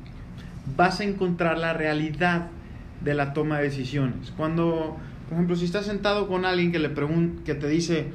vas 0.75 1.01
a 1.01 1.03
encontrar 1.03 1.59
la 1.59 1.71
realidad 1.71 2.47
de 3.01 3.13
la 3.13 3.33
toma 3.33 3.59
de 3.59 3.65
decisiones. 3.65 4.33
Cuando, 4.35 4.97
por 5.25 5.33
ejemplo, 5.33 5.55
si 5.55 5.65
estás 5.65 5.85
sentado 5.85 6.27
con 6.27 6.45
alguien 6.45 6.71
que, 6.71 6.79
le 6.79 6.89
que 7.45 7.53
te 7.53 7.67
dice, 7.67 8.07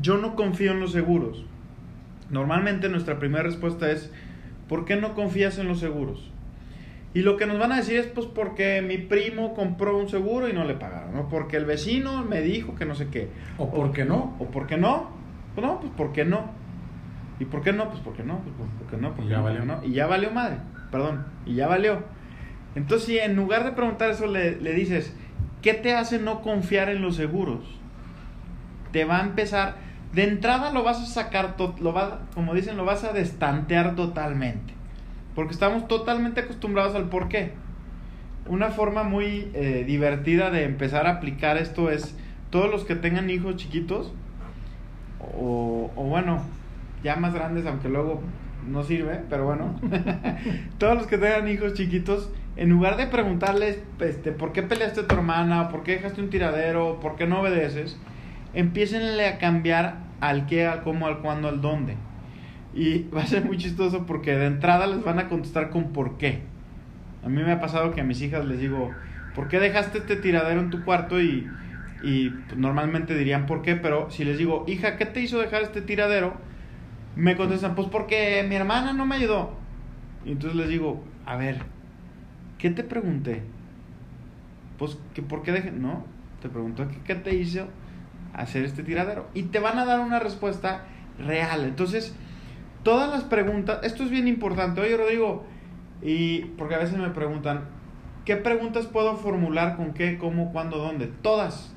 yo 0.00 0.16
no 0.16 0.36
confío 0.36 0.70
en 0.70 0.78
los 0.78 0.92
seguros, 0.92 1.44
normalmente 2.30 2.88
nuestra 2.88 3.18
primera 3.18 3.42
respuesta 3.42 3.90
es, 3.90 4.12
¿por 4.68 4.84
qué 4.84 4.94
no 4.94 5.14
confías 5.14 5.58
en 5.58 5.66
los 5.66 5.80
seguros? 5.80 6.30
Y 7.14 7.22
lo 7.22 7.36
que 7.36 7.46
nos 7.46 7.58
van 7.58 7.72
a 7.72 7.78
decir 7.78 7.96
es, 7.96 8.06
pues, 8.06 8.28
porque 8.28 8.80
mi 8.80 8.96
primo 8.96 9.54
compró 9.54 9.98
un 9.98 10.08
seguro 10.08 10.48
y 10.48 10.52
no 10.52 10.62
le 10.62 10.74
pagaron, 10.74 11.14
¿no? 11.14 11.28
Porque 11.28 11.56
el 11.56 11.64
vecino 11.64 12.22
me 12.22 12.42
dijo 12.42 12.76
que 12.76 12.84
no 12.84 12.94
sé 12.94 13.08
qué. 13.08 13.28
¿O 13.58 13.72
por 13.72 13.90
qué 13.90 14.04
no? 14.04 14.36
¿O 14.38 14.52
por 14.52 14.68
qué 14.68 14.76
no? 14.76 15.10
Pues 15.56 15.66
no, 15.66 15.80
pues, 15.80 15.92
¿por 15.94 16.12
qué 16.12 16.24
no? 16.24 16.61
¿Y 17.42 17.44
por 17.44 17.60
qué 17.60 17.72
no? 17.72 17.88
Pues, 17.88 17.98
¿por 17.98 18.14
qué 18.14 18.22
no? 18.22 18.38
Pues, 18.38 18.54
¿por 18.78 18.86
qué 18.88 18.96
no? 18.96 19.14
Porque 19.14 19.28
ya 19.28 19.38
no, 19.38 19.42
valió. 19.42 19.64
no. 19.64 19.80
Y 19.82 19.90
ya 19.90 20.06
valió 20.06 20.30
madre, 20.30 20.58
perdón, 20.92 21.26
y 21.44 21.56
ya 21.56 21.66
valió. 21.66 22.04
Entonces, 22.76 23.04
si 23.08 23.18
en 23.18 23.34
lugar 23.34 23.64
de 23.64 23.72
preguntar 23.72 24.10
eso 24.10 24.28
le, 24.28 24.60
le 24.60 24.72
dices, 24.74 25.12
¿qué 25.60 25.74
te 25.74 25.92
hace 25.92 26.20
no 26.20 26.40
confiar 26.40 26.88
en 26.88 27.02
los 27.02 27.16
seguros? 27.16 27.64
Te 28.92 29.04
va 29.04 29.18
a 29.18 29.22
empezar, 29.22 29.74
de 30.12 30.22
entrada 30.22 30.70
lo 30.70 30.84
vas 30.84 31.00
a 31.00 31.06
sacar, 31.06 31.56
lo 31.80 31.92
va, 31.92 32.20
como 32.32 32.54
dicen, 32.54 32.76
lo 32.76 32.84
vas 32.84 33.02
a 33.02 33.12
destantear 33.12 33.96
totalmente. 33.96 34.72
Porque 35.34 35.52
estamos 35.52 35.88
totalmente 35.88 36.42
acostumbrados 36.42 36.94
al 36.94 37.08
por 37.08 37.28
qué. 37.28 37.54
Una 38.46 38.68
forma 38.68 39.02
muy 39.02 39.50
eh, 39.52 39.82
divertida 39.84 40.52
de 40.52 40.62
empezar 40.62 41.08
a 41.08 41.14
aplicar 41.14 41.56
esto 41.56 41.90
es 41.90 42.16
todos 42.50 42.70
los 42.70 42.84
que 42.84 42.94
tengan 42.94 43.30
hijos 43.30 43.56
chiquitos, 43.56 44.12
o, 45.36 45.90
o 45.96 46.04
bueno, 46.04 46.44
ya 47.02 47.16
más 47.16 47.34
grandes, 47.34 47.66
aunque 47.66 47.88
luego 47.88 48.22
no 48.68 48.82
sirve, 48.82 49.20
pero 49.28 49.44
bueno, 49.44 49.74
todos 50.78 50.96
los 50.96 51.06
que 51.06 51.18
tengan 51.18 51.48
hijos 51.48 51.74
chiquitos, 51.74 52.30
en 52.56 52.70
lugar 52.70 52.96
de 52.96 53.06
preguntarles 53.06 53.82
este, 54.00 54.32
por 54.32 54.52
qué 54.52 54.62
peleaste 54.62 55.00
a 55.00 55.06
tu 55.08 55.14
hermana, 55.14 55.68
por 55.68 55.82
qué 55.82 55.92
dejaste 55.92 56.20
un 56.20 56.30
tiradero, 56.30 57.00
por 57.00 57.16
qué 57.16 57.26
no 57.26 57.40
obedeces, 57.40 57.98
empiecenle 58.54 59.26
a 59.26 59.38
cambiar 59.38 59.96
al 60.20 60.46
qué, 60.46 60.66
al 60.66 60.82
cómo, 60.82 61.06
al 61.06 61.18
cuándo, 61.20 61.48
al 61.48 61.60
dónde. 61.60 61.96
Y 62.74 63.08
va 63.16 63.22
a 63.22 63.26
ser 63.26 63.44
muy 63.44 63.56
chistoso 63.56 64.06
porque 64.06 64.36
de 64.36 64.46
entrada 64.46 64.86
les 64.86 65.02
van 65.02 65.18
a 65.18 65.28
contestar 65.28 65.70
con 65.70 65.92
por 65.92 66.18
qué. 66.18 66.40
A 67.24 67.28
mí 67.28 67.42
me 67.42 67.52
ha 67.52 67.60
pasado 67.60 67.92
que 67.92 68.00
a 68.00 68.04
mis 68.04 68.20
hijas 68.20 68.44
les 68.44 68.60
digo, 68.60 68.90
¿por 69.34 69.48
qué 69.48 69.60
dejaste 69.60 69.98
este 69.98 70.16
tiradero 70.16 70.60
en 70.60 70.70
tu 70.70 70.84
cuarto? 70.84 71.20
Y, 71.20 71.48
y 72.02 72.30
pues, 72.30 72.56
normalmente 72.56 73.14
dirían 73.14 73.46
por 73.46 73.62
qué, 73.62 73.76
pero 73.76 74.10
si 74.10 74.24
les 74.24 74.38
digo, 74.38 74.64
hija, 74.66 74.96
¿qué 74.96 75.06
te 75.06 75.20
hizo 75.20 75.38
dejar 75.38 75.62
este 75.62 75.82
tiradero? 75.82 76.34
Me 77.16 77.36
contestan, 77.36 77.74
pues 77.74 77.88
porque 77.88 78.44
mi 78.48 78.54
hermana 78.54 78.92
no 78.92 79.06
me 79.06 79.16
ayudó. 79.16 79.54
Y 80.24 80.32
entonces 80.32 80.56
les 80.56 80.68
digo, 80.68 81.02
a 81.26 81.36
ver, 81.36 81.62
¿qué 82.58 82.70
te 82.70 82.84
pregunté? 82.84 83.42
Pues 84.78 84.98
que 85.14 85.22
por 85.22 85.42
qué 85.42 85.52
dejé, 85.52 85.70
no, 85.70 86.04
te 86.40 86.48
preguntó 86.48 86.88
que 86.88 86.98
qué 87.04 87.14
te 87.14 87.34
hizo 87.34 87.66
hacer 88.32 88.64
este 88.64 88.82
tiradero. 88.82 89.28
Y 89.34 89.44
te 89.44 89.58
van 89.58 89.78
a 89.78 89.84
dar 89.84 90.00
una 90.00 90.18
respuesta 90.18 90.84
real. 91.18 91.64
Entonces, 91.64 92.14
todas 92.82 93.10
las 93.10 93.24
preguntas, 93.24 93.80
esto 93.82 94.02
es 94.04 94.10
bien 94.10 94.28
importante, 94.28 94.80
oye 94.80 94.96
Rodrigo, 94.96 95.44
y 96.00 96.46
porque 96.56 96.74
a 96.74 96.78
veces 96.78 96.98
me 96.98 97.10
preguntan, 97.10 97.64
¿qué 98.24 98.36
preguntas 98.36 98.86
puedo 98.86 99.16
formular 99.16 99.76
con 99.76 99.92
qué, 99.92 100.18
cómo, 100.18 100.52
cuándo, 100.52 100.78
dónde? 100.78 101.06
Todas. 101.06 101.74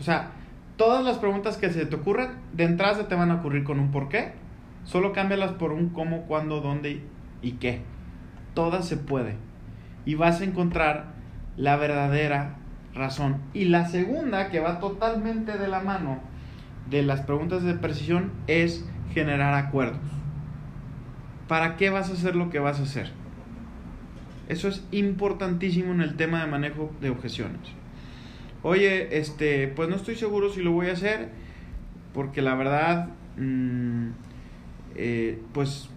O 0.00 0.02
sea, 0.02 0.30
todas 0.76 1.04
las 1.04 1.18
preguntas 1.18 1.56
que 1.56 1.70
se 1.70 1.86
te 1.86 1.96
ocurran, 1.96 2.40
de 2.52 2.64
entrada 2.64 3.06
te 3.06 3.14
van 3.14 3.30
a 3.30 3.36
ocurrir 3.36 3.64
con 3.64 3.78
un 3.78 3.90
por 3.90 4.08
qué, 4.08 4.32
solo 4.86 5.12
cámbialas 5.12 5.52
por 5.52 5.72
un 5.72 5.90
cómo, 5.90 6.22
cuándo, 6.22 6.62
dónde 6.62 7.02
y 7.42 7.52
qué. 7.52 7.82
Todas 8.54 8.88
se 8.88 8.96
puede. 8.96 9.36
Y 10.06 10.14
vas 10.14 10.40
a 10.40 10.44
encontrar 10.44 11.12
la 11.58 11.76
verdadera 11.76 12.56
razón. 12.94 13.42
Y 13.52 13.66
la 13.66 13.86
segunda, 13.86 14.48
que 14.48 14.60
va 14.60 14.80
totalmente 14.80 15.58
de 15.58 15.68
la 15.68 15.80
mano 15.80 16.20
de 16.88 17.02
las 17.02 17.20
preguntas 17.20 17.62
de 17.64 17.74
precisión, 17.74 18.32
es 18.46 18.88
generar 19.12 19.54
acuerdos. 19.54 20.00
¿Para 21.48 21.76
qué 21.76 21.90
vas 21.90 22.08
a 22.08 22.14
hacer 22.14 22.36
lo 22.36 22.48
que 22.48 22.60
vas 22.60 22.80
a 22.80 22.84
hacer? 22.84 23.10
Eso 24.48 24.68
es 24.68 24.84
importantísimo 24.92 25.92
en 25.92 26.00
el 26.00 26.16
tema 26.16 26.40
de 26.40 26.50
manejo 26.50 26.92
de 27.00 27.10
objeciones. 27.10 27.60
Oye, 28.62 29.18
este, 29.18 29.68
pues 29.68 29.88
no 29.88 29.96
estoy 29.96 30.14
seguro 30.16 30.50
si 30.50 30.62
lo 30.62 30.72
voy 30.72 30.88
a 30.88 30.92
hacer, 30.92 31.30
porque 32.14 32.42
la 32.42 32.54
verdad, 32.54 33.08
mmm, 33.36 34.10
eh, 34.96 35.38
pues 35.52 35.88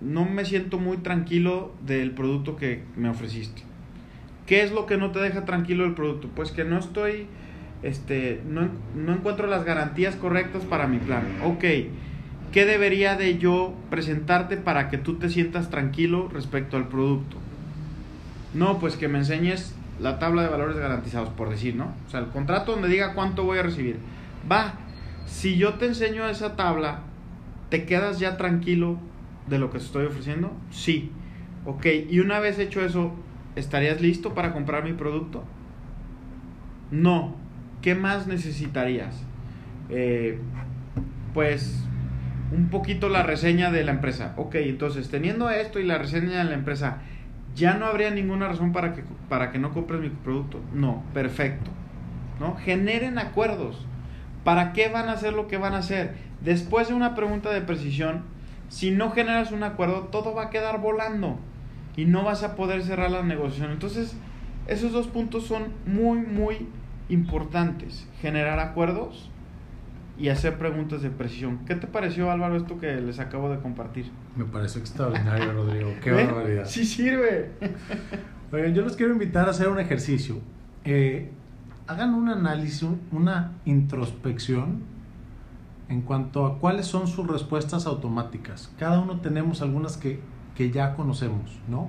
no 0.00 0.24
me 0.24 0.44
siento 0.44 0.78
muy 0.78 0.98
tranquilo 0.98 1.72
del 1.84 2.12
producto 2.12 2.56
que 2.56 2.82
me 2.96 3.08
ofreciste. 3.08 3.62
¿Qué 4.46 4.62
es 4.62 4.72
lo 4.72 4.86
que 4.86 4.96
no 4.96 5.10
te 5.10 5.18
deja 5.18 5.44
tranquilo 5.44 5.84
del 5.84 5.94
producto? 5.94 6.28
Pues 6.34 6.52
que 6.52 6.64
no 6.64 6.78
estoy, 6.78 7.26
este, 7.82 8.40
no, 8.48 8.68
no 8.96 9.12
encuentro 9.12 9.46
las 9.46 9.64
garantías 9.64 10.16
correctas 10.16 10.64
para 10.64 10.86
mi 10.86 10.98
plan. 10.98 11.24
Ok, 11.44 11.64
¿qué 12.52 12.64
debería 12.64 13.16
de 13.16 13.38
yo 13.38 13.74
presentarte 13.90 14.56
para 14.56 14.88
que 14.88 14.98
tú 14.98 15.14
te 15.14 15.28
sientas 15.28 15.68
tranquilo 15.68 16.30
respecto 16.32 16.76
al 16.76 16.88
producto? 16.88 17.36
No, 18.54 18.78
pues 18.78 18.96
que 18.96 19.08
me 19.08 19.18
enseñes 19.18 19.74
la 20.00 20.18
tabla 20.18 20.42
de 20.42 20.48
valores 20.48 20.76
garantizados, 20.76 21.28
por 21.30 21.50
decir, 21.50 21.74
¿no? 21.74 21.92
O 22.06 22.10
sea, 22.10 22.20
el 22.20 22.28
contrato 22.28 22.72
donde 22.72 22.88
diga 22.88 23.14
cuánto 23.14 23.44
voy 23.44 23.58
a 23.58 23.62
recibir. 23.62 23.98
Va, 24.50 24.74
si 25.26 25.56
yo 25.56 25.74
te 25.74 25.86
enseño 25.86 26.26
esa 26.28 26.56
tabla, 26.56 27.00
¿te 27.68 27.84
quedas 27.84 28.18
ya 28.18 28.36
tranquilo 28.36 28.98
de 29.46 29.58
lo 29.58 29.70
que 29.70 29.78
te 29.78 29.84
estoy 29.84 30.06
ofreciendo? 30.06 30.52
Sí. 30.70 31.12
Ok, 31.64 31.86
y 32.08 32.20
una 32.20 32.40
vez 32.40 32.58
hecho 32.58 32.82
eso, 32.82 33.12
¿estarías 33.56 34.00
listo 34.00 34.34
para 34.34 34.52
comprar 34.52 34.84
mi 34.84 34.92
producto? 34.92 35.44
No. 36.90 37.36
¿Qué 37.82 37.94
más 37.94 38.26
necesitarías? 38.26 39.22
Eh, 39.88 40.38
pues 41.34 41.84
un 42.50 42.68
poquito 42.68 43.08
la 43.08 43.22
reseña 43.22 43.70
de 43.70 43.84
la 43.84 43.92
empresa. 43.92 44.34
Ok, 44.36 44.56
entonces 44.56 45.08
teniendo 45.10 45.50
esto 45.50 45.78
y 45.78 45.84
la 45.84 45.98
reseña 45.98 46.38
de 46.38 46.44
la 46.44 46.54
empresa, 46.54 46.98
¿ya 47.54 47.74
no 47.74 47.86
habría 47.86 48.10
ninguna 48.10 48.48
razón 48.48 48.72
para 48.72 48.94
que, 48.94 49.02
para 49.28 49.50
que 49.52 49.58
no 49.58 49.72
compres 49.72 50.00
mi 50.00 50.10
producto? 50.10 50.60
No, 50.72 51.04
perfecto. 51.12 51.70
¿No? 52.40 52.56
Generen 52.56 53.18
acuerdos. 53.18 53.87
¿Para 54.48 54.72
qué 54.72 54.88
van 54.88 55.10
a 55.10 55.12
hacer 55.12 55.34
lo 55.34 55.46
que 55.46 55.58
van 55.58 55.74
a 55.74 55.80
hacer? 55.80 56.14
Después 56.40 56.88
de 56.88 56.94
una 56.94 57.14
pregunta 57.14 57.50
de 57.50 57.60
precisión, 57.60 58.22
si 58.70 58.90
no 58.90 59.10
generas 59.10 59.52
un 59.52 59.62
acuerdo, 59.62 60.04
todo 60.04 60.34
va 60.34 60.44
a 60.44 60.48
quedar 60.48 60.80
volando 60.80 61.38
y 61.96 62.06
no 62.06 62.24
vas 62.24 62.42
a 62.42 62.56
poder 62.56 62.82
cerrar 62.82 63.10
la 63.10 63.22
negociación. 63.22 63.72
Entonces, 63.72 64.16
esos 64.66 64.90
dos 64.92 65.06
puntos 65.06 65.44
son 65.44 65.64
muy, 65.84 66.20
muy 66.20 66.66
importantes. 67.10 68.08
Generar 68.22 68.58
acuerdos 68.58 69.30
y 70.16 70.30
hacer 70.30 70.56
preguntas 70.56 71.02
de 71.02 71.10
precisión. 71.10 71.66
¿Qué 71.66 71.74
te 71.74 71.86
pareció, 71.86 72.30
Álvaro, 72.30 72.56
esto 72.56 72.80
que 72.80 73.02
les 73.02 73.18
acabo 73.18 73.50
de 73.50 73.58
compartir? 73.58 74.10
Me 74.34 74.46
pareció 74.46 74.80
extraordinario, 74.80 75.52
Rodrigo. 75.52 75.90
Qué 76.02 76.08
¿Eh? 76.22 76.24
barbaridad. 76.24 76.64
Sí 76.64 76.86
sirve. 76.86 77.50
Oigan, 78.50 78.72
yo 78.72 78.80
los 78.80 78.96
quiero 78.96 79.12
invitar 79.12 79.46
a 79.46 79.50
hacer 79.50 79.68
un 79.68 79.78
ejercicio. 79.78 80.36
Eh, 80.86 81.32
hagan 81.88 82.14
un 82.14 82.28
análisis, 82.28 82.86
una 83.10 83.52
introspección 83.64 84.82
en 85.88 86.02
cuanto 86.02 86.44
a 86.44 86.58
cuáles 86.58 86.86
son 86.86 87.08
sus 87.08 87.26
respuestas 87.26 87.86
automáticas. 87.86 88.70
Cada 88.78 89.00
uno 89.00 89.20
tenemos 89.20 89.62
algunas 89.62 89.96
que, 89.96 90.20
que 90.54 90.70
ya 90.70 90.94
conocemos, 90.94 91.58
¿no? 91.66 91.88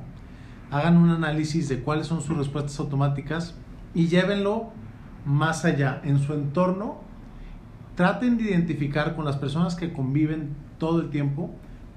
Hagan 0.71 0.95
un 0.95 1.09
análisis 1.09 1.67
de 1.67 1.81
cuáles 1.81 2.07
son 2.07 2.21
sus 2.21 2.37
respuestas 2.37 2.79
automáticas 2.79 3.55
y 3.93 4.07
llévenlo 4.07 4.69
más 5.25 5.65
allá 5.65 5.99
en 6.05 6.19
su 6.19 6.33
entorno. 6.33 7.01
Traten 7.95 8.37
de 8.37 8.45
identificar 8.45 9.17
con 9.17 9.25
las 9.25 9.35
personas 9.35 9.75
que 9.75 9.91
conviven 9.91 10.55
todo 10.77 11.01
el 11.01 11.09
tiempo 11.09 11.51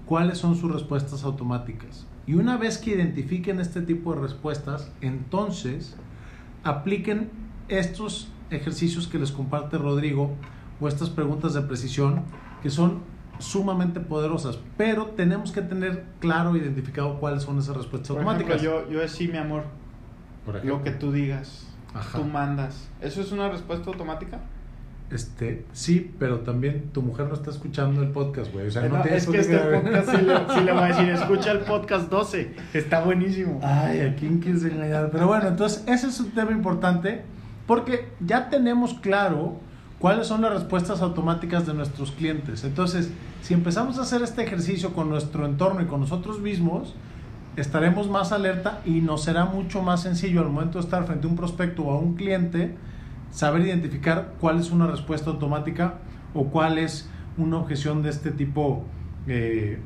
cuáles 0.06 0.38
son 0.38 0.56
sus 0.56 0.72
respuestas 0.72 1.22
automáticas. 1.22 2.04
Y 2.26 2.34
una 2.34 2.56
vez 2.56 2.78
que 2.78 2.96
identifiquen 2.96 3.60
este 3.60 3.80
tipo 3.80 4.12
de 4.12 4.22
respuestas, 4.22 4.90
entonces 5.00 5.96
apliquen 6.64 7.30
estos 7.68 8.28
ejercicios 8.50 9.06
que 9.08 9.18
les 9.18 9.32
comparte 9.32 9.78
Rodrigo 9.78 10.32
o 10.80 10.88
estas 10.88 11.10
preguntas 11.10 11.54
de 11.54 11.62
precisión 11.62 12.22
que 12.62 12.70
son 12.70 13.00
sumamente 13.38 13.98
poderosas, 14.00 14.58
pero 14.76 15.06
tenemos 15.06 15.52
que 15.52 15.62
tener 15.62 16.04
claro 16.20 16.56
identificado 16.56 17.18
cuáles 17.18 17.42
son 17.42 17.58
esas 17.58 17.76
respuestas 17.76 18.08
Por 18.08 18.18
automáticas. 18.18 18.62
ejemplo, 18.62 18.90
yo, 18.90 19.00
yo 19.00 19.08
sí, 19.08 19.26
mi 19.28 19.38
amor, 19.38 19.64
Por 20.44 20.56
ejemplo. 20.56 20.78
lo 20.78 20.84
que 20.84 20.92
tú 20.92 21.10
digas, 21.12 21.66
Ajá. 21.94 22.18
tú 22.18 22.24
mandas. 22.24 22.88
¿Eso 23.00 23.20
es 23.20 23.32
una 23.32 23.48
respuesta 23.48 23.90
automática? 23.90 24.40
Este, 25.10 25.66
sí, 25.72 26.10
pero 26.18 26.40
también 26.40 26.90
tu 26.92 27.02
mujer 27.02 27.26
no 27.26 27.34
está 27.34 27.50
escuchando 27.50 28.00
el 28.00 28.08
podcast, 28.10 28.50
güey. 28.50 28.68
O 28.68 28.70
sea, 28.70 28.88
no 28.88 28.96
no, 28.96 29.02
tienes 29.02 29.24
es 29.24 29.28
que 29.28 29.40
este 29.40 29.58
podcast 29.58 30.10
sí 30.10 30.22
le, 30.24 30.54
sí 30.54 30.60
le 30.64 30.72
voy 30.72 30.82
a 30.82 30.86
decir, 30.86 31.08
escucha 31.10 31.52
el 31.52 31.58
podcast 31.60 32.08
12, 32.08 32.54
está 32.72 33.04
buenísimo. 33.04 33.60
Ay, 33.62 34.00
¿a 34.00 34.16
quién 34.16 34.38
quieres 34.38 34.64
engañar? 34.64 35.10
Pero 35.10 35.26
bueno, 35.26 35.48
entonces 35.48 35.84
ese 35.86 36.06
es 36.06 36.18
un 36.20 36.30
tema 36.30 36.52
importante 36.52 37.22
porque 37.66 38.10
ya 38.20 38.48
tenemos 38.48 38.94
claro 38.94 39.56
cuáles 39.98 40.26
son 40.26 40.42
las 40.42 40.52
respuestas 40.52 41.00
automáticas 41.00 41.66
de 41.66 41.74
nuestros 41.74 42.10
clientes. 42.10 42.64
Entonces, 42.64 43.10
si 43.42 43.54
empezamos 43.54 43.98
a 43.98 44.02
hacer 44.02 44.22
este 44.22 44.42
ejercicio 44.42 44.92
con 44.92 45.08
nuestro 45.08 45.46
entorno 45.46 45.80
y 45.80 45.86
con 45.86 46.00
nosotros 46.00 46.40
mismos, 46.40 46.94
estaremos 47.56 48.08
más 48.08 48.32
alerta 48.32 48.80
y 48.84 49.00
nos 49.00 49.24
será 49.24 49.44
mucho 49.44 49.82
más 49.82 50.02
sencillo 50.02 50.40
al 50.40 50.48
momento 50.48 50.78
de 50.78 50.84
estar 50.84 51.04
frente 51.04 51.26
a 51.26 51.30
un 51.30 51.36
prospecto 51.36 51.84
o 51.84 51.92
a 51.92 51.98
un 51.98 52.14
cliente 52.14 52.76
saber 53.30 53.62
identificar 53.62 54.34
cuál 54.40 54.58
es 54.58 54.70
una 54.70 54.86
respuesta 54.86 55.30
automática 55.30 55.94
o 56.34 56.46
cuál 56.46 56.78
es 56.78 57.08
una 57.36 57.58
objeción 57.58 58.02
de 58.02 58.10
este 58.10 58.30
tipo 58.30 58.84
eh, 59.26 59.78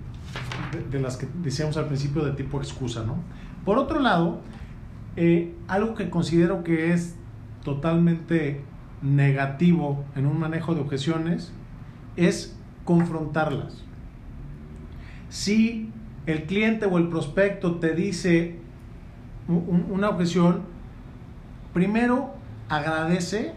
de, 0.73 0.97
de 0.97 1.01
las 1.01 1.17
que 1.17 1.29
decíamos 1.43 1.77
al 1.77 1.87
principio 1.87 2.25
de 2.25 2.33
tipo 2.33 2.59
excusa, 2.59 3.05
¿no? 3.05 3.17
Por 3.65 3.79
otro 3.79 4.01
lado, 4.01 4.41
eh, 5.17 5.55
algo 5.67 5.95
que 5.95 6.11
considero 6.11 6.63
que 6.63 6.93
es 6.93 7.17
totalmente 7.67 8.63
negativo 9.03 10.05
en 10.15 10.27
un 10.27 10.39
manejo 10.39 10.75
de 10.75 10.81
objeciones 10.81 11.53
es 12.17 12.57
confrontarlas. 12.85 13.83
Si 15.29 15.91
el 16.27 16.45
cliente 16.45 16.87
o 16.87 16.97
el 16.97 17.09
prospecto 17.09 17.75
te 17.77 17.93
dice 17.95 18.59
un- 19.49 19.87
una 19.91 20.09
objeción, 20.11 20.63
primero 21.75 22.31
agradece, 22.69 23.53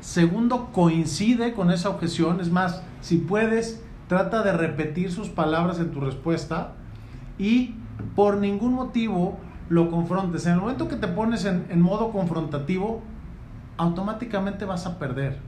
segundo 0.00 0.70
coincide 0.72 1.52
con 1.52 1.70
esa 1.70 1.90
objeción, 1.90 2.40
es 2.40 2.50
más, 2.50 2.82
si 3.02 3.18
puedes, 3.18 3.82
trata 4.08 4.42
de 4.42 4.52
repetir 4.52 5.12
sus 5.12 5.28
palabras 5.28 5.78
en 5.78 5.90
tu 5.90 6.00
respuesta 6.00 6.72
y 7.38 7.74
por 8.16 8.38
ningún 8.38 8.72
motivo 8.74 9.38
lo 9.68 9.90
confrontes. 9.90 10.46
En 10.46 10.54
el 10.54 10.60
momento 10.60 10.88
que 10.88 10.96
te 10.96 11.08
pones 11.08 11.44
en, 11.44 11.66
en 11.70 11.80
modo 11.80 12.10
confrontativo, 12.12 13.02
automáticamente 13.82 14.64
vas 14.64 14.86
a 14.86 14.98
perder. 14.98 15.38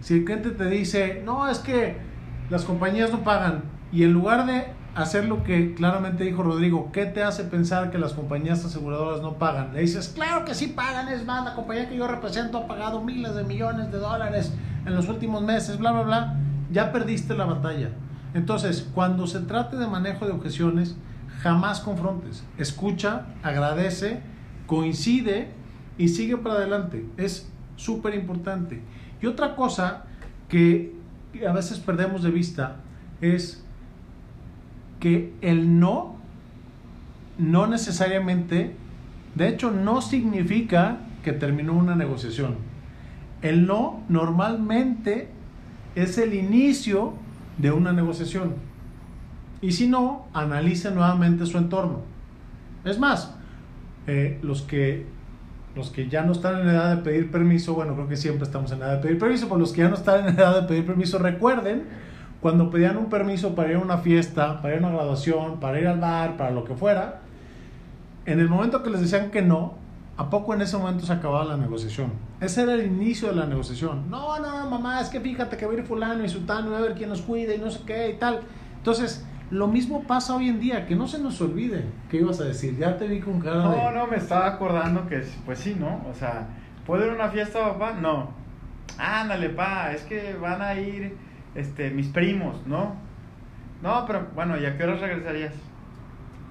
Si 0.00 0.14
el 0.14 0.24
cliente 0.24 0.50
te 0.50 0.66
dice, 0.66 1.22
no, 1.24 1.48
es 1.48 1.58
que 1.58 1.96
las 2.50 2.64
compañías 2.64 3.10
no 3.10 3.24
pagan, 3.24 3.64
y 3.90 4.04
en 4.04 4.12
lugar 4.12 4.46
de 4.46 4.66
hacer 4.94 5.24
lo 5.26 5.42
que 5.42 5.74
claramente 5.74 6.24
dijo 6.24 6.42
Rodrigo, 6.42 6.90
¿qué 6.92 7.06
te 7.06 7.22
hace 7.22 7.44
pensar 7.44 7.90
que 7.90 7.98
las 7.98 8.12
compañías 8.12 8.64
aseguradoras 8.64 9.22
no 9.22 9.38
pagan? 9.38 9.72
Le 9.72 9.80
dices, 9.80 10.08
claro 10.08 10.44
que 10.44 10.54
sí 10.54 10.68
pagan, 10.68 11.08
es 11.08 11.24
más, 11.24 11.44
la 11.44 11.54
compañía 11.54 11.88
que 11.88 11.96
yo 11.96 12.06
represento 12.06 12.58
ha 12.58 12.66
pagado 12.66 13.00
miles 13.02 13.34
de 13.34 13.44
millones 13.44 13.90
de 13.90 13.98
dólares 13.98 14.52
en 14.84 14.94
los 14.94 15.08
últimos 15.08 15.42
meses, 15.42 15.78
bla, 15.78 15.92
bla, 15.92 16.02
bla, 16.02 16.36
ya 16.70 16.92
perdiste 16.92 17.34
la 17.34 17.46
batalla. 17.46 17.90
Entonces, 18.34 18.88
cuando 18.94 19.26
se 19.26 19.40
trate 19.40 19.76
de 19.76 19.86
manejo 19.86 20.26
de 20.26 20.32
objeciones, 20.32 20.96
jamás 21.42 21.80
confrontes, 21.80 22.44
escucha, 22.58 23.26
agradece, 23.42 24.20
coincide 24.66 25.52
y 25.96 26.08
sigue 26.08 26.36
para 26.36 26.56
adelante. 26.56 27.06
Es 27.16 27.50
súper 27.78 28.14
importante. 28.14 28.82
Y 29.22 29.26
otra 29.26 29.56
cosa 29.56 30.04
que 30.50 30.94
a 31.48 31.52
veces 31.52 31.78
perdemos 31.78 32.22
de 32.22 32.30
vista 32.30 32.76
es 33.20 33.64
que 35.00 35.32
el 35.40 35.80
no 35.80 36.18
no 37.38 37.68
necesariamente, 37.68 38.74
de 39.36 39.48
hecho 39.48 39.70
no 39.70 40.02
significa 40.02 40.98
que 41.22 41.32
terminó 41.32 41.72
una 41.72 41.94
negociación. 41.94 42.56
El 43.42 43.66
no 43.66 44.02
normalmente 44.08 45.28
es 45.94 46.18
el 46.18 46.34
inicio 46.34 47.14
de 47.56 47.70
una 47.70 47.92
negociación. 47.92 48.56
Y 49.62 49.72
si 49.72 49.88
no, 49.88 50.26
analice 50.34 50.90
nuevamente 50.90 51.46
su 51.46 51.58
entorno. 51.58 52.02
Es 52.84 52.98
más, 52.98 53.34
eh, 54.06 54.38
los 54.42 54.62
que 54.62 55.06
los 55.78 55.90
que 55.90 56.08
ya 56.08 56.22
no 56.22 56.32
están 56.32 56.60
en 56.60 56.68
edad 56.68 56.96
de 56.96 57.02
pedir 57.02 57.30
permiso, 57.30 57.72
bueno, 57.74 57.94
creo 57.94 58.08
que 58.08 58.16
siempre 58.16 58.44
estamos 58.44 58.70
en 58.72 58.78
edad 58.78 58.96
de 58.96 58.98
pedir 58.98 59.18
permiso, 59.18 59.46
pero 59.46 59.60
los 59.60 59.72
que 59.72 59.82
ya 59.82 59.88
no 59.88 59.94
están 59.94 60.28
en 60.28 60.34
edad 60.34 60.60
de 60.60 60.68
pedir 60.68 60.84
permiso, 60.84 61.18
recuerden 61.18 61.84
cuando 62.40 62.70
pedían 62.70 62.96
un 62.96 63.08
permiso 63.08 63.54
para 63.54 63.70
ir 63.70 63.76
a 63.76 63.78
una 63.78 63.98
fiesta, 63.98 64.60
para 64.60 64.74
ir 64.74 64.84
a 64.84 64.86
una 64.86 64.96
graduación, 64.96 65.60
para 65.60 65.80
ir 65.80 65.86
al 65.86 66.00
bar, 66.00 66.36
para 66.36 66.50
lo 66.50 66.64
que 66.64 66.74
fuera, 66.74 67.20
en 68.26 68.40
el 68.40 68.48
momento 68.48 68.82
que 68.82 68.90
les 68.90 69.00
decían 69.00 69.30
que 69.30 69.40
no, 69.40 69.74
¿a 70.16 70.28
poco 70.28 70.52
en 70.52 70.62
ese 70.62 70.76
momento 70.76 71.06
se 71.06 71.12
acababa 71.12 71.44
la 71.44 71.56
negociación? 71.56 72.12
Ese 72.40 72.62
era 72.62 72.74
el 72.74 72.86
inicio 72.86 73.28
de 73.28 73.36
la 73.36 73.46
negociación. 73.46 74.10
No, 74.10 74.38
no, 74.38 74.68
mamá, 74.68 75.00
es 75.00 75.08
que 75.08 75.20
fíjate 75.20 75.56
que 75.56 75.64
va 75.64 75.72
a 75.72 75.76
ir 75.76 75.84
fulano 75.84 76.24
y 76.24 76.28
sutano 76.28 76.72
y 76.72 76.74
a 76.74 76.80
ver 76.80 76.94
quién 76.94 77.08
nos 77.08 77.22
cuida 77.22 77.54
y 77.54 77.58
no 77.58 77.70
sé 77.70 77.80
qué 77.86 78.10
y 78.10 78.14
tal. 78.18 78.40
Entonces, 78.76 79.24
lo 79.50 79.66
mismo 79.66 80.02
pasa 80.02 80.36
hoy 80.36 80.48
en 80.48 80.60
día, 80.60 80.86
que 80.86 80.94
no 80.94 81.06
se 81.06 81.18
nos 81.18 81.40
olvide. 81.40 81.84
¿Qué 82.10 82.18
ibas 82.18 82.40
a 82.40 82.44
decir? 82.44 82.76
Ya 82.76 82.98
te 82.98 83.06
vi 83.06 83.20
con 83.20 83.40
cara 83.40 83.68
de... 83.68 83.76
No, 83.76 83.90
no, 83.92 84.06
me 84.06 84.16
estaba 84.16 84.46
acordando 84.46 85.06
que, 85.06 85.22
pues 85.46 85.58
sí, 85.58 85.76
¿no? 85.78 86.04
O 86.10 86.14
sea, 86.14 86.48
¿puedo 86.86 87.04
ir 87.04 87.12
a 87.12 87.14
una 87.14 87.28
fiesta, 87.28 87.60
papá? 87.60 87.92
No. 87.92 88.30
Ándale, 88.98 89.50
pa, 89.50 89.92
es 89.92 90.02
que 90.02 90.34
van 90.34 90.60
a 90.60 90.74
ir 90.74 91.16
este, 91.54 91.90
mis 91.90 92.08
primos, 92.08 92.66
¿no? 92.66 92.96
No, 93.82 94.04
pero 94.06 94.28
bueno, 94.34 94.58
¿y 94.58 94.66
a 94.66 94.76
qué 94.76 94.84
horas 94.84 95.00
regresarías? 95.00 95.54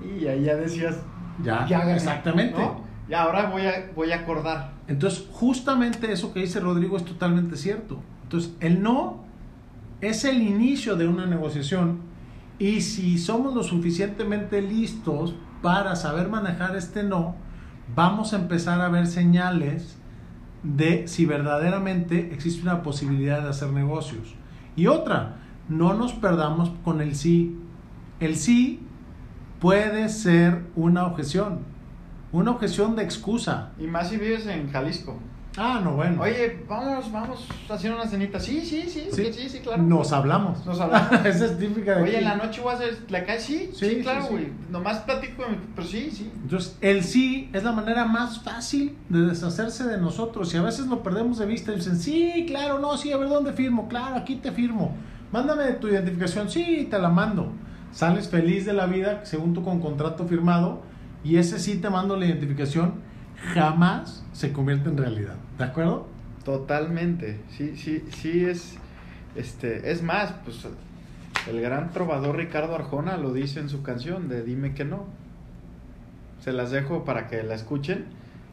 Y 0.01 0.27
ahí 0.27 0.43
ya 0.43 0.55
decías, 0.55 0.97
Ya, 1.43 1.65
gané, 1.67 1.93
exactamente. 1.93 2.57
¿no? 2.57 2.81
Y 3.09 3.13
ahora 3.13 3.49
voy 3.49 3.65
a, 3.65 3.91
voy 3.95 4.11
a 4.11 4.17
acordar. 4.17 4.71
Entonces, 4.87 5.27
justamente 5.31 6.11
eso 6.11 6.33
que 6.33 6.39
dice 6.41 6.59
Rodrigo 6.59 6.97
es 6.97 7.05
totalmente 7.05 7.57
cierto. 7.57 8.01
Entonces, 8.23 8.53
el 8.59 8.81
no 8.81 9.23
es 10.01 10.25
el 10.25 10.41
inicio 10.41 10.95
de 10.95 11.07
una 11.07 11.25
negociación 11.25 12.06
y 12.59 12.81
si 12.81 13.17
somos 13.17 13.53
lo 13.53 13.63
suficientemente 13.63 14.61
listos 14.61 15.35
para 15.61 15.95
saber 15.95 16.29
manejar 16.29 16.75
este 16.75 17.03
no, 17.03 17.35
vamos 17.95 18.33
a 18.33 18.37
empezar 18.37 18.81
a 18.81 18.89
ver 18.89 19.07
señales 19.07 19.97
de 20.63 21.07
si 21.07 21.25
verdaderamente 21.25 22.33
existe 22.33 22.63
una 22.63 22.83
posibilidad 22.83 23.41
de 23.43 23.49
hacer 23.49 23.71
negocios. 23.71 24.35
Y 24.75 24.87
otra, 24.87 25.37
no 25.69 25.93
nos 25.93 26.13
perdamos 26.13 26.71
con 26.83 27.01
el 27.01 27.15
sí. 27.15 27.57
El 28.19 28.35
sí 28.35 28.81
puede 29.59 30.09
ser 30.09 30.65
una 30.75 31.05
objeción, 31.05 31.59
una 32.31 32.51
objeción 32.51 32.95
de 32.95 33.03
excusa. 33.03 33.71
Y 33.79 33.87
más 33.87 34.09
si 34.09 34.17
vives 34.17 34.47
en 34.47 34.71
Jalisco. 34.71 35.19
Ah, 35.59 35.81
no, 35.83 35.93
bueno. 35.93 36.21
Oye, 36.21 36.63
vamos, 36.69 37.11
vamos 37.11 37.47
a 37.67 37.73
hacer 37.73 37.91
una 37.91 38.05
cenita. 38.05 38.39
Sí, 38.39 38.61
sí, 38.63 38.83
sí, 38.87 39.07
sí, 39.11 39.33
sí, 39.33 39.49
sí, 39.49 39.59
claro. 39.59 39.81
Nos 39.81 40.11
hablamos. 40.13 40.63
Nos 40.67 40.79
hablamos. 40.79 41.11
Esa 41.25 41.45
es 41.45 41.57
típica 41.57 41.95
de 41.95 42.03
Oye, 42.03 42.17
aquí. 42.17 42.25
en 42.25 42.29
la 42.29 42.35
noche 42.35 42.61
voy 42.61 42.73
a 42.73 42.75
hacer, 42.75 42.97
¿la 43.09 43.25
cae? 43.25 43.39
Sí, 43.39 43.71
sí, 43.73 43.85
Sí, 43.87 43.89
sí, 43.95 44.01
claro, 44.03 44.21
sí. 44.27 44.33
güey. 44.33 44.47
Nomás 44.69 44.99
platico, 44.99 45.43
pero 45.75 45.87
sí, 45.87 46.11
sí. 46.11 46.31
Entonces, 46.43 46.77
el 46.81 47.03
sí 47.03 47.49
es 47.53 47.63
la 47.63 47.71
manera 47.71 48.05
más 48.05 48.43
fácil 48.43 48.95
de 49.09 49.21
deshacerse 49.21 49.85
de 49.85 49.97
nosotros. 49.97 50.53
Y 50.53 50.57
a 50.57 50.61
veces 50.61 50.85
lo 50.85 51.01
perdemos 51.01 51.39
de 51.39 51.47
vista 51.47 51.71
y 51.71 51.77
dicen, 51.77 51.97
sí, 51.97 52.45
claro, 52.47 52.77
no, 52.77 52.95
sí, 52.95 53.11
a 53.11 53.17
ver 53.17 53.27
dónde 53.27 53.51
firmo. 53.53 53.87
Claro, 53.87 54.15
aquí 54.15 54.35
te 54.35 54.51
firmo. 54.51 54.95
Mándame 55.31 55.71
tu 55.73 55.87
identificación. 55.87 56.49
Sí, 56.51 56.87
te 56.89 56.99
la 56.99 57.09
mando. 57.09 57.51
Sales 57.91 58.29
feliz 58.29 58.65
de 58.67 58.73
la 58.73 58.85
vida, 58.85 59.21
según 59.25 59.55
tú 59.55 59.63
con 59.63 59.79
contrato 59.79 60.27
firmado. 60.27 60.83
Y 61.23 61.37
ese 61.37 61.57
sí 61.57 61.79
te 61.79 61.89
mando 61.89 62.15
la 62.15 62.27
identificación. 62.27 63.06
Jamás 63.53 64.25
se 64.33 64.51
convierte 64.51 64.89
en 64.89 64.97
realidad. 64.97 65.35
¿De 65.57 65.63
acuerdo? 65.63 66.07
Totalmente, 66.43 67.41
sí, 67.49 67.75
sí, 67.75 68.03
sí 68.09 68.45
es, 68.45 68.77
este, 69.35 69.91
es 69.91 70.01
más, 70.01 70.33
pues 70.45 70.65
el 71.49 71.61
gran 71.61 71.91
trovador 71.91 72.35
Ricardo 72.37 72.75
Arjona 72.75 73.17
lo 73.17 73.33
dice 73.33 73.59
en 73.59 73.69
su 73.69 73.81
canción 73.83 74.27
de 74.29 74.43
Dime 74.43 74.73
que 74.73 74.85
no. 74.85 75.05
Se 76.39 76.53
las 76.53 76.71
dejo 76.71 77.03
para 77.03 77.27
que 77.27 77.43
la 77.43 77.55
escuchen. 77.55 78.05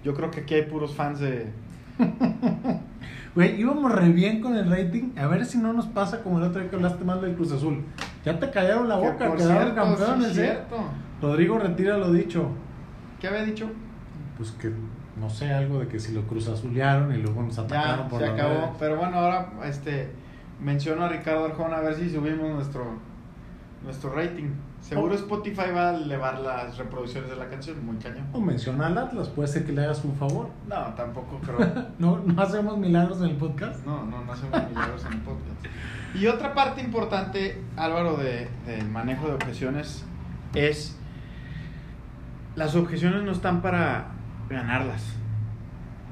Yo 0.05 0.15
creo 0.15 0.31
que 0.31 0.41
aquí 0.41 0.55
hay 0.55 0.63
puros 0.63 0.95
fans 0.95 1.21
de... 1.21 1.53
Güey, 3.35 3.61
íbamos 3.61 3.91
re 3.91 4.11
bien 4.11 4.41
con 4.41 4.57
el 4.57 4.71
rating. 4.71 5.11
A 5.17 5.27
ver 5.27 5.45
si 5.45 5.59
no 5.59 5.73
nos 5.73 5.87
pasa 5.87 6.23
como 6.23 6.39
el 6.39 6.45
otro 6.45 6.61
día 6.61 6.71
que 6.71 6.77
hablaste 6.77 7.05
mal 7.05 7.21
del 7.21 7.35
Cruz 7.35 7.51
Azul. 7.51 7.83
Ya 8.25 8.39
te 8.39 8.51
callaron 8.51 8.89
la 8.89 9.01
Que 9.01 9.09
boca, 9.09 9.29
por 9.29 9.37
quedaron 9.37 9.75
cierto, 9.75 9.83
campeones, 9.83 10.33
sí, 10.35 10.41
¿eh? 10.41 10.45
cierto. 10.45 10.77
Rodrigo 11.21 11.59
retira 11.59 11.99
lo 11.99 12.13
dicho. 12.13 12.49
¿Qué 13.21 13.27
había 13.27 13.43
dicho? 13.45 13.69
Pues 14.37 14.51
que, 14.53 14.73
no 15.21 15.31
sé, 15.31 15.53
algo 15.53 15.79
de 15.81 15.87
que 15.89 15.99
si 16.01 16.13
lo 16.13 16.23
Cruz 16.27 16.49
Azulearon 16.49 17.15
y 17.15 17.19
luego 17.19 17.43
nos 17.43 17.59
atacaron 17.59 18.05
Ya, 18.05 18.09
por 18.09 18.21
se 18.21 18.27
acabó. 18.29 18.55
redes. 18.55 18.71
Pero 18.81 18.97
bueno, 18.97 19.19
ahora 19.19 19.53
este 19.65 20.11
menciono 20.61 21.05
a 21.05 21.09
Ricardo 21.09 21.45
Arjona 21.45 21.77
a 21.77 21.81
ver 21.81 21.95
si 21.95 22.11
subimos 22.11 22.51
nuestro 22.53 22.85
nuestro 23.83 24.15
rating. 24.15 24.49
Seguro 24.81 25.13
Oh. 25.13 25.17
Spotify 25.17 25.71
va 25.75 25.91
a 25.91 25.95
elevar 25.95 26.41
las 26.41 26.77
reproducciones 26.79 27.29
de 27.31 27.37
la 27.37 27.49
canción, 27.49 27.85
muy 27.85 27.97
cañón. 27.97 28.27
O 28.33 28.41
menciona 28.41 28.87
al 28.87 28.97
Atlas, 28.99 29.29
puede 29.29 29.49
ser 29.49 29.65
que 29.67 29.73
le 29.73 29.85
hagas 29.85 30.05
un 30.05 30.15
favor. 30.15 30.49
No, 30.69 30.77
tampoco 30.95 31.39
creo. 31.45 31.59
No, 31.99 32.19
no 32.19 32.43
hacemos 32.43 32.77
milagros 32.79 33.19
en 33.21 33.27
el 33.27 33.37
podcast. 33.37 33.85
No, 33.87 34.05
no, 34.05 34.25
no 34.25 34.33
hacemos 34.33 34.69
milagros 34.71 35.05
en 35.07 35.13
el 35.15 35.21
podcast. 35.21 35.67
Y 36.15 36.27
otra 36.27 36.55
parte 36.55 36.81
importante, 36.81 37.63
Álvaro, 37.77 38.17
de, 38.17 38.49
del 38.67 38.89
manejo 38.89 39.27
de 39.29 39.35
objeciones 39.35 40.05
es 40.55 40.99
las 42.57 42.75
objeciones 42.77 43.23
no 43.23 43.33
están 43.33 43.63
para 43.63 44.13
ganarlas. 44.49 45.17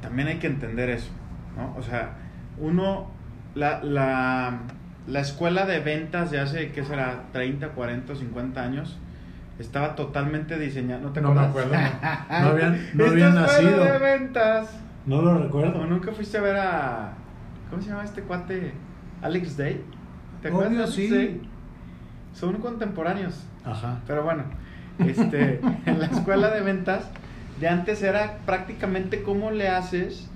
También 0.00 0.28
hay 0.28 0.38
que 0.38 0.46
entender 0.48 0.90
eso, 0.90 1.10
¿no? 1.56 1.74
O 1.78 1.82
sea, 1.82 2.14
uno, 2.58 3.10
la, 3.54 3.82
la, 3.82 4.58
la 5.06 5.20
escuela 5.20 5.64
de 5.66 5.80
ventas 5.80 6.30
de 6.30 6.40
hace, 6.40 6.72
¿qué 6.72 6.84
será? 6.84 7.24
30, 7.32 7.68
40, 7.68 8.14
50 8.16 8.62
años, 8.62 8.98
estaba 9.58 9.94
totalmente 9.94 10.58
diseñada. 10.58 11.00
¿No 11.00 11.10
te 11.12 11.20
No 11.20 11.32
me 11.34 11.40
acuerdas? 11.40 11.94
acuerdo, 11.94 12.16
no. 12.30 12.40
No 12.40 12.48
había- 12.50 12.68
no 12.68 13.04
Esta 13.04 13.04
había 13.12 13.28
escuela 13.28 13.40
nacido. 13.40 13.84
de 13.84 13.98
ventas. 13.98 14.70
No 15.06 15.22
lo 15.22 15.32
¿O 15.32 15.38
recuerdo. 15.38 15.86
nunca 15.86 16.12
fuiste 16.12 16.38
a 16.38 16.42
ver 16.42 16.56
a. 16.56 17.12
¿Cómo 17.70 17.80
se 17.82 17.88
llama 17.90 18.04
este 18.04 18.22
cuate? 18.22 18.72
Alex 19.22 19.56
Day. 19.56 19.82
¿Te 20.42 20.48
acuerdas 20.48 20.70
Obvio, 20.72 20.82
Alex 20.82 20.94
sí. 20.94 21.08
Day? 21.08 21.42
Son 22.34 22.54
contemporáneos. 22.56 23.44
Ajá. 23.64 23.98
Pero 24.06 24.24
bueno, 24.24 24.44
este, 24.98 25.60
en 25.86 25.98
la 26.00 26.06
escuela 26.06 26.50
de 26.50 26.60
ventas 26.62 27.08
de 27.60 27.68
antes 27.68 28.02
era 28.02 28.38
prácticamente 28.46 29.22
cómo 29.22 29.50
le 29.50 29.68
haces 29.68 30.28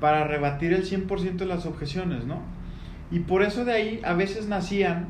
para 0.00 0.24
rebatir 0.24 0.72
el 0.72 0.84
100% 0.84 1.36
de 1.36 1.46
las 1.46 1.66
objeciones, 1.66 2.24
¿no? 2.24 2.40
Y 3.10 3.20
por 3.20 3.42
eso 3.42 3.64
de 3.64 3.72
ahí 3.72 4.00
a 4.04 4.14
veces 4.14 4.48
nacían 4.48 5.08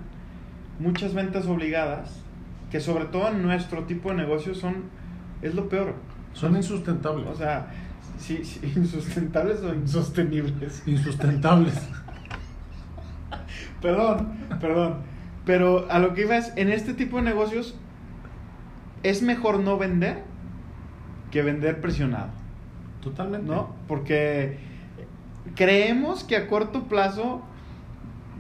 muchas 0.79 1.15
ventas 1.15 1.47
obligadas, 1.47 2.21
que 2.71 2.81
sobre 2.81 3.07
todo 3.07 3.29
en 3.29 3.43
nuestro 3.43 3.85
tipo 3.85 4.11
de 4.11 4.17
negocios 4.17 4.59
son, 4.59 4.85
es 5.43 5.55
lo 5.55 5.69
peor. 5.69 5.95
Son 6.33 6.57
insustentables. 6.57 7.27
O 7.29 7.35
sea, 7.35 7.69
sí, 8.19 8.45
sí, 8.45 8.61
insustentables 8.77 9.61
o 9.61 9.75
insostenibles. 9.75 10.83
insustentables. 10.87 11.75
Perdón, 13.81 14.35
perdón. 14.61 14.99
Pero 15.45 15.91
a 15.91 15.99
lo 15.99 16.15
que 16.15 16.23
iba 16.23 16.37
es, 16.37 16.53
en 16.57 16.71
este 16.71 16.95
tipo 16.95 17.19
de 17.19 17.23
negocios 17.23 17.77
es 19.03 19.23
mejor 19.23 19.61
no 19.61 19.77
vender 19.77 20.23
que 21.35 21.43
vender 21.43 21.81
presionado, 21.81 22.29
Totalmente. 23.03 23.51
¿no? 23.51 23.75
Porque 23.89 24.57
creemos 25.57 26.23
que 26.23 26.37
a 26.37 26.47
corto 26.47 26.85
plazo 26.85 27.43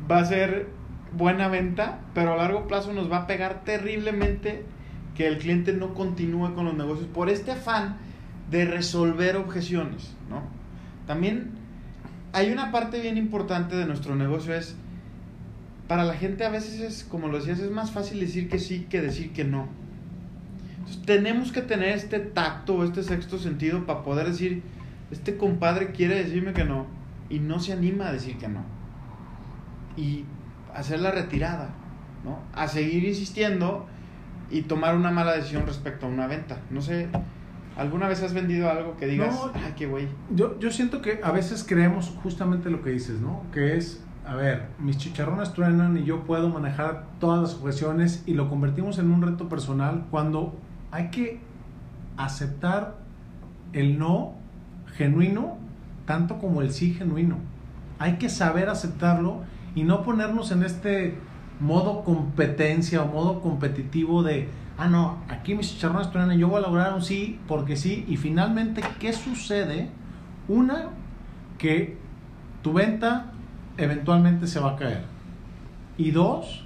va 0.09 0.19
a 0.19 0.25
ser 0.25 0.69
buena 1.13 1.49
venta, 1.49 1.99
pero 2.15 2.35
a 2.35 2.37
largo 2.37 2.69
plazo 2.69 2.93
nos 2.93 3.11
va 3.11 3.17
a 3.17 3.27
pegar 3.27 3.65
terriblemente 3.65 4.65
que 5.17 5.27
el 5.27 5.39
cliente 5.39 5.73
no 5.73 5.93
continúe 5.93 6.55
con 6.55 6.67
los 6.67 6.75
negocios 6.75 7.09
por 7.09 7.31
este 7.31 7.51
afán 7.51 7.97
de 8.53 8.65
resolver 8.65 9.35
objeciones, 9.35 10.15
¿no? 10.31 10.43
También 11.05 11.51
hay 12.33 12.53
una 12.53 12.71
parte 12.71 13.01
bien 13.01 13.19
importante 13.19 13.75
de 13.75 13.87
nuestro 13.87 14.15
negocio 14.15 14.55
es 14.55 14.77
para 15.89 16.05
la 16.05 16.15
gente 16.15 16.45
a 16.45 16.49
veces 16.49 16.81
es 16.81 17.03
como 17.03 17.27
lo 17.27 17.39
decías 17.39 17.59
es 17.59 17.73
más 17.73 17.91
fácil 17.91 18.21
decir 18.21 18.49
que 18.49 18.61
sí 18.61 18.87
que 18.89 19.03
decir 19.03 19.33
que 19.33 19.43
no. 19.43 19.67
Entonces, 20.85 21.03
tenemos 21.07 21.51
que 21.51 21.62
tener 21.62 21.90
este 21.90 22.18
tacto 22.20 22.85
este 22.85 23.03
sexto 23.03 23.38
sentido 23.38 23.87
para 23.87 24.03
poder 24.03 24.27
decir 24.29 24.62
este 25.11 25.37
compadre 25.37 25.92
quiere 25.92 26.16
decirme 26.23 26.53
que 26.53 26.64
no 26.64 26.87
y 27.31 27.38
no 27.38 27.59
se 27.61 27.73
anima 27.73 28.09
a 28.09 28.12
decir 28.12 28.37
que 28.37 28.49
no. 28.49 28.61
Y 29.97 30.25
hacer 30.75 31.01
la 31.01 31.11
retirada, 31.11 31.70
¿no? 32.25 32.38
A 32.55 32.68
seguir 32.68 33.05
insistiendo 33.05 33.87
y 34.51 34.62
tomar 34.62 34.97
una 34.97 35.11
mala 35.11 35.33
decisión 35.33 35.66
respecto 35.66 36.07
a 36.07 36.09
una 36.09 36.27
venta. 36.27 36.59
No 36.70 36.83
sé, 36.83 37.09
¿alguna 37.77 38.09
vez 38.09 38.23
has 38.23 38.35
vendido 38.35 38.70
algo 38.70 38.97
que 38.97 39.07
digas, 39.07 39.35
No. 39.35 39.53
ay, 39.55 39.73
qué 39.77 39.87
güey? 39.87 40.09
Yo, 40.35 40.59
yo 40.59 40.70
siento 40.70 41.01
que 41.01 41.20
a 41.23 41.31
veces 41.31 41.64
creemos 41.66 42.14
justamente 42.23 42.70
lo 42.70 42.83
que 42.83 42.90
dices, 42.90 43.20
¿no? 43.20 43.42
Que 43.53 43.77
es, 43.77 44.03
a 44.27 44.35
ver, 44.35 44.68
mis 44.79 44.99
chicharrones 44.99 45.53
truenan 45.55 45.97
y 45.97 46.05
yo 46.05 46.25
puedo 46.25 46.49
manejar 46.51 47.07
todas 47.20 47.40
las 47.40 47.55
objeciones 47.55 48.23
y 48.27 48.35
lo 48.35 48.49
convertimos 48.51 48.99
en 48.99 49.11
un 49.11 49.23
reto 49.23 49.49
personal 49.49 50.07
cuando 50.11 50.59
hay 50.95 51.09
que 51.09 51.41
aceptar 52.17 52.95
el 53.73 53.99
no 53.99 54.35
genuino 54.95 55.59
tanto 56.07 56.39
como 56.39 56.63
el 56.63 56.71
sí 56.71 56.95
genuino. 56.95 57.39
Hay 57.99 58.13
que 58.19 58.29
saber 58.29 58.69
aceptarlo 58.69 59.41
y 59.75 59.83
no 59.83 60.05
ponernos 60.05 60.53
en 60.53 60.63
este 60.63 61.19
modo 61.59 62.05
competencia 62.05 63.03
o 63.03 63.07
modo 63.07 63.41
competitivo 63.41 64.23
de, 64.23 64.49
ah, 64.79 64.87
no, 64.87 65.19
aquí 65.29 65.57
mis 65.57 65.73
chicharrones 65.73 66.13
truenan, 66.13 66.39
yo 66.39 66.47
voy 66.47 66.59
a 66.63 66.67
lograr 66.69 66.95
un 66.95 67.03
sí 67.03 67.41
porque 67.49 67.77
sí. 67.77 68.05
Y 68.07 68.17
finalmente, 68.17 68.81
¿qué 69.01 69.13
sucede? 69.13 69.89
Una, 70.47 70.91
que 71.59 71.99
tu 72.63 72.73
venta 72.73 73.33
eventualmente 73.79 74.47
se 74.47 74.61
va 74.61 74.75
a 74.75 74.77
caer. 74.77 75.03
Y 75.99 76.13
dos, 76.13 76.65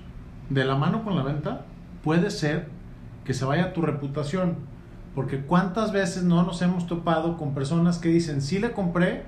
de 0.51 0.67
la 0.67 0.75
mano 0.75 1.03
con 1.03 1.17
la 1.17 1.23
venta, 1.23 1.64
puede 2.05 2.31
ser 2.31 2.77
que 3.29 3.35
se 3.35 3.45
vaya 3.45 3.75
tu 3.75 3.83
reputación. 3.83 4.57
Porque 5.14 5.43
cuántas 5.43 5.93
veces 5.93 6.25
no 6.25 6.45
nos 6.45 6.62
hemos 6.62 6.87
topado 6.87 7.37
con 7.37 7.53
personas 7.53 7.99
que 7.99 8.09
dicen, 8.09 8.41
sí 8.41 8.59
le 8.59 8.73
compré, 8.73 9.25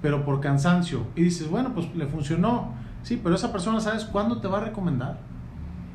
pero 0.00 0.24
por 0.24 0.40
cansancio. 0.40 1.06
Y 1.16 1.24
dices, 1.24 1.50
bueno, 1.50 1.74
pues 1.74 1.94
le 1.94 2.06
funcionó. 2.06 2.72
Sí, 3.02 3.20
pero 3.22 3.34
esa 3.34 3.52
persona, 3.52 3.78
¿sabes 3.80 4.06
cuándo 4.06 4.40
te 4.40 4.48
va 4.48 4.56
a 4.56 4.60
recomendar? 4.62 5.18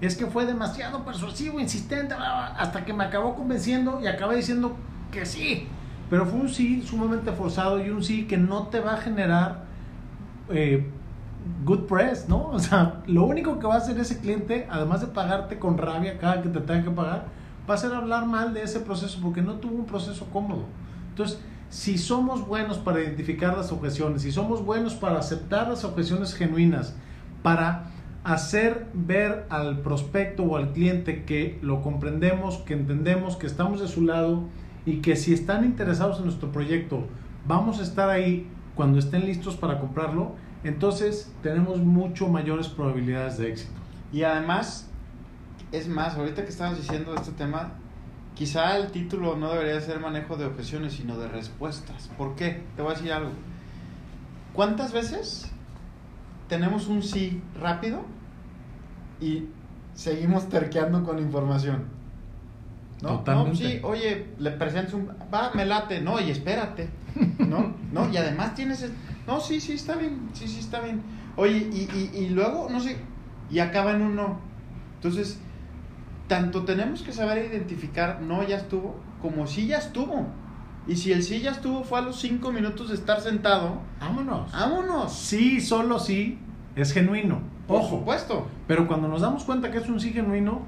Es 0.01 0.15
que 0.15 0.27
fue 0.27 0.45
demasiado 0.45 1.03
persuasivo, 1.03 1.59
insistente, 1.59 2.13
hasta 2.13 2.85
que 2.85 2.93
me 2.93 3.05
acabó 3.05 3.33
convenciendo 3.33 3.99
y 4.03 4.05
acabé 4.05 4.35
diciendo 4.35 4.75
que 5.11 5.25
sí. 5.25 5.67
Pero 6.11 6.27
fue 6.27 6.39
un 6.39 6.49
sí 6.49 6.83
sumamente 6.83 7.31
forzado 7.31 7.83
y 7.83 7.89
un 7.89 8.03
sí 8.03 8.27
que 8.27 8.37
no 8.37 8.67
te 8.67 8.81
va 8.81 8.93
a 8.93 8.97
generar 8.97 9.63
eh, 10.51 10.87
good 11.65 11.87
press, 11.87 12.29
¿no? 12.29 12.49
O 12.53 12.59
sea, 12.59 13.01
lo 13.07 13.25
único 13.25 13.57
que 13.57 13.65
va 13.65 13.73
a 13.73 13.77
hacer 13.77 13.97
ese 13.99 14.19
cliente, 14.19 14.67
además 14.69 15.01
de 15.01 15.07
pagarte 15.07 15.57
con 15.57 15.79
rabia 15.79 16.19
cada 16.19 16.43
que 16.43 16.49
te 16.49 16.59
tenga 16.59 16.83
que 16.83 16.91
pagar, 16.91 17.36
va 17.69 17.75
a 17.75 17.77
ser 17.77 17.93
hablar 17.93 18.25
mal 18.25 18.53
de 18.53 18.63
ese 18.63 18.79
proceso 18.79 19.19
porque 19.21 19.41
no 19.41 19.55
tuvo 19.55 19.75
un 19.75 19.85
proceso 19.85 20.25
cómodo. 20.31 20.65
Entonces, 21.09 21.39
si 21.69 21.97
somos 21.97 22.47
buenos 22.47 22.77
para 22.77 23.01
identificar 23.01 23.57
las 23.57 23.71
objeciones, 23.71 24.21
si 24.21 24.31
somos 24.31 24.63
buenos 24.63 24.93
para 24.93 25.19
aceptar 25.19 25.67
las 25.67 25.83
objeciones 25.83 26.33
genuinas, 26.33 26.95
para 27.43 27.91
hacer 28.23 28.87
ver 28.93 29.45
al 29.49 29.79
prospecto 29.79 30.43
o 30.43 30.57
al 30.57 30.73
cliente 30.73 31.23
que 31.23 31.59
lo 31.61 31.81
comprendemos, 31.81 32.57
que 32.59 32.73
entendemos, 32.73 33.35
que 33.35 33.47
estamos 33.47 33.81
de 33.81 33.87
su 33.87 34.01
lado 34.01 34.43
y 34.85 34.97
que 34.97 35.15
si 35.15 35.33
están 35.33 35.65
interesados 35.65 36.19
en 36.19 36.25
nuestro 36.25 36.51
proyecto, 36.51 37.05
vamos 37.45 37.79
a 37.79 37.83
estar 37.83 38.09
ahí 38.09 38.49
cuando 38.75 38.99
estén 38.99 39.25
listos 39.25 39.55
para 39.55 39.79
comprarlo, 39.79 40.35
entonces 40.63 41.33
tenemos 41.41 41.79
mucho 41.79 42.27
mayores 42.27 42.67
probabilidades 42.67 43.37
de 43.37 43.49
éxito. 43.49 43.71
Y 44.13 44.23
además, 44.23 44.89
es 45.71 45.87
más, 45.87 46.15
ahorita 46.15 46.43
que 46.43 46.49
estabas 46.49 46.77
diciendo 46.77 47.13
este 47.15 47.31
tema, 47.31 47.71
quizá 48.35 48.77
el 48.77 48.91
título 48.91 49.35
no 49.35 49.51
debería 49.51 49.79
ser 49.81 49.99
manejo 49.99 50.37
de 50.37 50.45
objeciones, 50.45 50.93
sino 50.93 51.17
de 51.17 51.27
respuestas. 51.27 52.09
¿Por 52.17 52.35
qué? 52.35 52.63
Te 52.75 52.81
voy 52.81 52.91
a 52.91 52.95
decir 52.95 53.11
algo. 53.11 53.31
¿Cuántas 54.53 54.91
veces 54.93 55.51
tenemos 56.47 56.87
un 56.87 57.03
sí 57.03 57.41
rápido 57.59 58.01
y 59.21 59.45
seguimos 59.93 60.49
terqueando 60.49 61.03
con 61.03 61.19
información? 61.19 61.85
¿No? 63.01 63.09
Totalmente. 63.19 63.63
No, 63.63 63.69
sí, 63.69 63.79
oye, 63.83 64.27
le 64.39 64.51
presentas 64.51 64.93
un... 64.95 65.09
Va, 65.31 65.51
me 65.53 65.65
late. 65.65 66.01
No, 66.01 66.19
y 66.19 66.31
espérate. 66.31 66.89
¿No? 67.39 67.75
No, 67.91 68.09
y 68.11 68.17
además 68.17 68.55
tienes... 68.55 68.81
el- 68.81 68.93
No, 69.27 69.39
sí, 69.39 69.59
sí, 69.61 69.73
está 69.73 69.95
bien. 69.95 70.29
Sí, 70.33 70.47
sí, 70.47 70.59
está 70.59 70.79
bien. 70.81 71.03
Oye, 71.35 71.57
y, 71.71 71.87
y, 71.93 72.17
y 72.23 72.29
luego, 72.29 72.67
no 72.71 72.79
sé, 72.79 72.97
y 73.51 73.59
acaba 73.59 73.91
en 73.91 74.01
un 74.01 74.15
no. 74.15 74.39
Entonces, 74.95 75.39
tanto 76.27 76.63
tenemos 76.63 77.01
que 77.01 77.13
saber 77.13 77.45
identificar 77.49 78.21
no 78.21 78.43
ya 78.43 78.57
estuvo, 78.57 78.95
como 79.21 79.47
sí 79.47 79.67
ya 79.67 79.77
estuvo. 79.77 80.27
Y 80.87 80.95
si 80.95 81.11
el 81.11 81.21
sí 81.23 81.41
ya 81.41 81.51
estuvo 81.51 81.83
fue 81.83 81.99
a 81.99 82.01
los 82.01 82.17
cinco 82.19 82.51
minutos 82.51 82.89
de 82.89 82.95
estar 82.95 83.19
sentado, 83.19 83.79
Vámonos. 83.99 84.51
vámonos. 84.51 85.13
Sí, 85.13 85.59
solo 85.59 85.99
sí 85.99 86.39
es 86.75 86.93
genuino. 86.93 87.41
Por 87.67 87.81
Ojo. 87.81 87.97
supuesto. 87.99 88.47
Pero 88.67 88.87
cuando 88.87 89.07
nos 89.09 89.21
damos 89.21 89.43
cuenta 89.43 89.69
que 89.71 89.79
es 89.79 89.89
un 89.89 89.99
sí 89.99 90.13
genuino, 90.13 90.61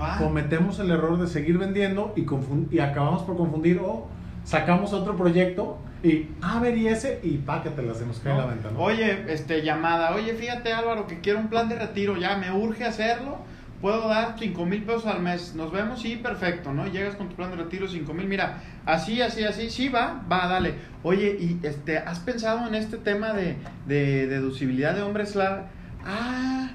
Va. 0.00 0.18
cometemos 0.18 0.78
el 0.80 0.90
error 0.90 1.18
de 1.18 1.26
seguir 1.28 1.56
vendiendo 1.58 2.12
y, 2.16 2.26
y 2.74 2.78
acabamos 2.80 3.22
por 3.22 3.36
confundir 3.36 3.78
o 3.78 4.06
sacamos 4.44 4.92
otro 4.92 5.16
proyecto 5.16 5.78
y, 6.02 6.28
a 6.42 6.60
ver, 6.60 6.76
y 6.76 6.88
ese, 6.88 7.20
y 7.22 7.38
pa, 7.38 7.62
que 7.62 7.70
te 7.70 7.82
las 7.82 7.96
hacemos 7.96 8.18
caer 8.18 8.34
en 8.36 8.40
la 8.42 8.46
ventana. 8.48 8.78
Oye, 8.78 9.24
este, 9.32 9.62
llamada, 9.62 10.14
oye, 10.14 10.34
fíjate 10.34 10.72
Álvaro, 10.72 11.06
que 11.06 11.20
quiero 11.20 11.38
un 11.38 11.48
plan 11.48 11.68
de 11.68 11.76
retiro, 11.76 12.16
ya 12.16 12.36
me 12.36 12.52
urge 12.52 12.84
hacerlo, 12.84 13.38
puedo 13.80 14.08
dar 14.08 14.36
5 14.38 14.64
mil 14.66 14.82
pesos 14.84 15.06
al 15.06 15.20
mes, 15.22 15.54
nos 15.54 15.70
vemos, 15.72 16.00
sí, 16.00 16.16
perfecto, 16.16 16.72
¿no? 16.72 16.86
Llegas 16.86 17.14
con 17.16 17.28
tu 17.28 17.36
plan 17.36 17.50
de 17.50 17.56
retiro, 17.56 17.86
5 17.88 18.12
mil, 18.14 18.26
mira, 18.26 18.62
así, 18.84 19.20
así, 19.22 19.44
así, 19.44 19.70
sí, 19.70 19.88
va, 19.88 20.22
va, 20.30 20.46
dale. 20.46 20.74
Oye, 21.02 21.36
y 21.38 21.60
este, 21.62 21.98
¿has 21.98 22.18
pensado 22.20 22.66
en 22.66 22.74
este 22.74 22.96
tema 22.98 23.32
de, 23.32 23.56
de 23.86 24.26
deducibilidad 24.26 24.94
de 24.94 25.02
hombres? 25.02 25.34
La... 25.36 25.66
Ah, 26.04 26.70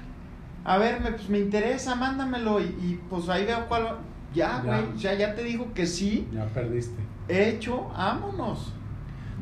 a 0.64 0.78
ver, 0.78 1.00
me, 1.00 1.10
pues 1.12 1.28
me 1.28 1.38
interesa, 1.40 1.94
mándamelo 1.94 2.60
y, 2.60 2.64
y 2.64 3.00
pues 3.10 3.28
ahí 3.28 3.44
veo 3.44 3.66
cuál... 3.68 3.96
Ya, 4.34 4.62
Ya. 4.64 4.80
güey, 4.80 4.96
o 4.96 4.98
sea, 4.98 5.14
ya 5.14 5.34
te 5.34 5.42
digo 5.44 5.74
que 5.74 5.86
sí, 5.86 6.26
Ya 6.32 6.46
perdiste. 6.46 6.96
hecho, 7.28 7.88
vámonos, 7.88 8.72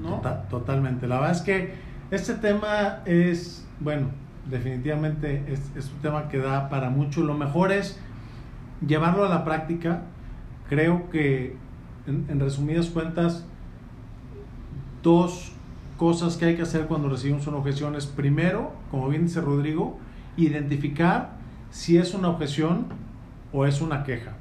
¿no? 0.02 0.16
Tota- 0.16 0.48
totalmente. 0.48 1.06
La 1.06 1.16
verdad 1.20 1.36
es 1.36 1.42
que 1.42 1.74
este 2.10 2.34
tema 2.34 3.00
es, 3.04 3.64
bueno, 3.78 4.10
definitivamente 4.48 5.44
es, 5.48 5.60
es 5.76 5.90
un 5.92 6.00
tema 6.00 6.28
que 6.28 6.38
da 6.38 6.68
para 6.68 6.90
mucho. 6.90 7.22
Lo 7.22 7.34
mejor 7.34 7.72
es 7.72 7.98
llevarlo 8.86 9.24
a 9.24 9.28
la 9.28 9.44
práctica. 9.44 10.02
Creo 10.68 11.10
que, 11.10 11.56
en, 12.06 12.26
en 12.28 12.40
resumidas 12.40 12.86
cuentas, 12.86 13.44
dos 15.02 15.52
cosas 15.96 16.36
que 16.36 16.46
hay 16.46 16.56
que 16.56 16.62
hacer 16.62 16.86
cuando 16.86 17.08
recibimos 17.08 17.46
una 17.46 17.58
objeción 17.58 17.94
es, 17.94 18.06
primero, 18.06 18.72
como 18.90 19.08
bien 19.08 19.24
dice 19.24 19.40
Rodrigo, 19.40 19.98
identificar 20.36 21.32
si 21.70 21.98
es 21.98 22.14
una 22.14 22.28
objeción 22.28 22.86
o 23.52 23.66
es 23.66 23.80
una 23.80 24.04
queja. 24.04 24.32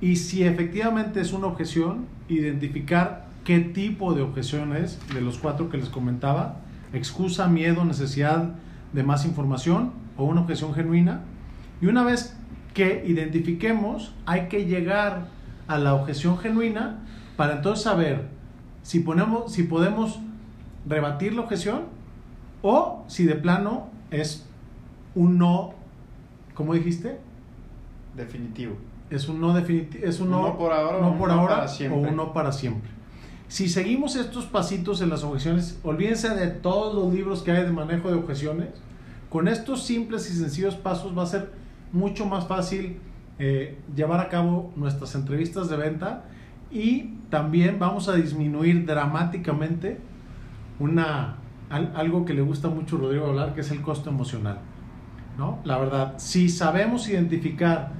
Y 0.00 0.16
si 0.16 0.44
efectivamente 0.44 1.20
es 1.20 1.32
una 1.32 1.46
objeción, 1.46 2.06
identificar 2.28 3.26
qué 3.44 3.60
tipo 3.60 4.14
de 4.14 4.22
objeción 4.22 4.76
es, 4.76 4.98
de 5.12 5.20
los 5.20 5.38
cuatro 5.38 5.68
que 5.68 5.78
les 5.78 5.88
comentaba, 5.88 6.60
excusa, 6.92 7.48
miedo, 7.48 7.84
necesidad 7.84 8.54
de 8.96 9.02
más 9.02 9.26
información 9.26 9.92
o 10.16 10.24
una 10.24 10.40
objeción 10.40 10.72
genuina. 10.72 11.20
Y 11.82 11.86
una 11.86 12.02
vez 12.02 12.34
que 12.72 13.04
identifiquemos, 13.06 14.14
hay 14.24 14.48
que 14.48 14.64
llegar 14.64 15.28
a 15.68 15.76
la 15.76 15.94
objeción 15.94 16.38
genuina 16.38 17.04
para 17.36 17.56
entonces 17.56 17.84
saber 17.84 18.28
si, 18.82 19.00
ponemos, 19.00 19.52
si 19.52 19.64
podemos 19.64 20.18
rebatir 20.88 21.34
la 21.34 21.42
objeción 21.42 21.82
o 22.62 23.04
si 23.06 23.26
de 23.26 23.34
plano 23.34 23.88
es 24.10 24.46
un 25.14 25.36
no, 25.36 25.74
¿cómo 26.54 26.72
dijiste? 26.72 27.18
Definitivo. 28.16 28.76
Es 29.10 29.28
un 29.28 29.42
no 29.42 29.52
definitivo, 29.52 30.06
es 30.06 30.20
un 30.20 30.30
no, 30.30 30.40
no 30.40 30.56
por 30.56 30.72
ahora 30.72 31.00
no 31.00 31.18
por 31.18 31.28
no 31.28 31.34
ahora 31.34 31.66
o 31.66 31.94
un 31.96 32.16
no 32.16 32.32
para 32.32 32.50
siempre. 32.50 32.90
Si 33.48 33.68
seguimos 33.68 34.16
estos 34.16 34.46
pasitos 34.46 35.02
en 35.02 35.10
las 35.10 35.22
objeciones, 35.22 35.78
olvídense 35.84 36.30
de 36.30 36.46
todos 36.48 36.94
los 36.94 37.12
libros 37.12 37.42
que 37.42 37.52
hay 37.52 37.62
de 37.62 37.72
manejo 37.72 38.08
de 38.08 38.14
objeciones. 38.14 38.70
Con 39.36 39.48
estos 39.48 39.82
simples 39.82 40.30
y 40.30 40.32
sencillos 40.34 40.76
pasos 40.76 41.14
va 41.16 41.22
a 41.24 41.26
ser 41.26 41.52
mucho 41.92 42.24
más 42.24 42.46
fácil 42.46 42.96
eh, 43.38 43.78
llevar 43.94 44.18
a 44.20 44.30
cabo 44.30 44.72
nuestras 44.76 45.14
entrevistas 45.14 45.68
de 45.68 45.76
venta 45.76 46.24
y 46.70 47.16
también 47.28 47.78
vamos 47.78 48.08
a 48.08 48.14
disminuir 48.14 48.86
dramáticamente 48.86 49.98
una, 50.80 51.34
al- 51.68 51.92
algo 51.94 52.24
que 52.24 52.32
le 52.32 52.40
gusta 52.40 52.70
mucho 52.70 52.96
a 52.96 53.00
Rodrigo 53.00 53.26
hablar, 53.26 53.52
que 53.54 53.60
es 53.60 53.70
el 53.70 53.82
costo 53.82 54.08
emocional. 54.08 54.60
¿no? 55.36 55.58
La 55.64 55.76
verdad, 55.76 56.14
si 56.16 56.48
sabemos 56.48 57.06
identificar 57.06 57.90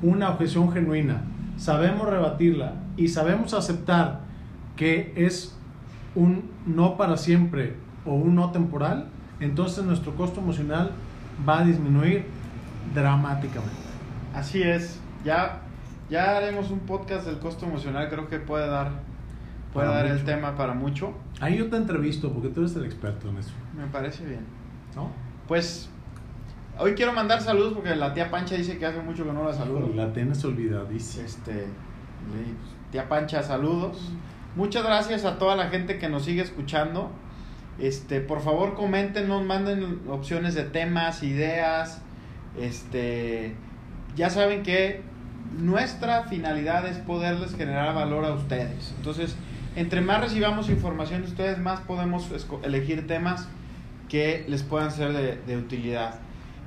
una 0.00 0.30
objeción 0.30 0.70
genuina, 0.70 1.24
sabemos 1.56 2.08
rebatirla 2.08 2.74
y 2.96 3.08
sabemos 3.08 3.52
aceptar 3.52 4.20
que 4.76 5.12
es 5.16 5.58
un 6.14 6.52
no 6.66 6.96
para 6.96 7.16
siempre 7.16 7.74
o 8.06 8.14
un 8.14 8.36
no 8.36 8.52
temporal, 8.52 9.08
entonces 9.40 9.84
nuestro 9.84 10.14
costo 10.14 10.40
emocional 10.40 10.92
va 11.48 11.60
a 11.60 11.64
disminuir 11.64 12.26
dramáticamente. 12.94 13.74
Así 14.34 14.62
es. 14.62 15.00
Ya, 15.24 15.60
ya 16.10 16.36
haremos 16.36 16.70
un 16.70 16.80
podcast 16.80 17.26
del 17.26 17.38
costo 17.38 17.66
emocional. 17.66 18.08
Creo 18.08 18.28
que 18.28 18.38
puede 18.38 18.66
dar, 18.66 18.90
puede 19.72 19.88
Para 19.88 20.02
dar 20.02 20.06
el 20.06 20.24
tema 20.24 20.56
para 20.56 20.74
mucho. 20.74 21.14
Ahí 21.40 21.58
yo 21.58 21.68
te 21.68 21.76
entrevisto 21.76 22.32
porque 22.32 22.48
tú 22.48 22.60
eres 22.60 22.76
el 22.76 22.84
experto 22.84 23.28
en 23.28 23.38
eso, 23.38 23.52
Me 23.76 23.86
parece 23.86 24.24
bien. 24.24 24.44
¿no? 24.94 25.10
Pues 25.48 25.88
hoy 26.78 26.94
quiero 26.94 27.12
mandar 27.12 27.40
saludos 27.40 27.74
porque 27.74 27.94
la 27.96 28.14
tía 28.14 28.30
Pancha 28.30 28.54
dice 28.54 28.78
que 28.78 28.86
hace 28.86 29.00
mucho 29.00 29.24
que 29.24 29.32
no 29.32 29.44
la 29.44 29.52
saludo. 29.52 29.90
La 29.94 30.12
tienes 30.12 30.44
olvidadísima. 30.44 31.24
Este, 31.24 31.66
tía 32.90 33.08
Pancha, 33.08 33.42
saludos. 33.42 34.12
Muchas 34.56 34.84
gracias 34.84 35.24
a 35.24 35.38
toda 35.38 35.56
la 35.56 35.68
gente 35.68 35.98
que 35.98 36.08
nos 36.08 36.24
sigue 36.24 36.42
escuchando. 36.42 37.10
Este, 37.78 38.20
por 38.20 38.40
favor, 38.40 38.74
comenten, 38.74 39.28
nos 39.28 39.44
manden 39.44 40.02
opciones 40.08 40.54
de 40.54 40.64
temas, 40.64 41.22
ideas. 41.22 42.00
Este, 42.58 43.54
ya 44.16 44.30
saben 44.30 44.62
que 44.62 45.02
nuestra 45.58 46.24
finalidad 46.24 46.86
es 46.86 46.98
poderles 46.98 47.54
generar 47.56 47.94
valor 47.94 48.24
a 48.24 48.34
ustedes. 48.34 48.94
Entonces, 48.96 49.36
entre 49.76 50.00
más 50.00 50.20
recibamos 50.20 50.70
información 50.70 51.22
de 51.22 51.28
ustedes, 51.28 51.58
más 51.58 51.80
podemos 51.80 52.28
elegir 52.62 53.06
temas 53.06 53.48
que 54.08 54.44
les 54.48 54.62
puedan 54.62 54.90
ser 54.90 55.12
de, 55.12 55.36
de 55.36 55.56
utilidad. 55.56 56.20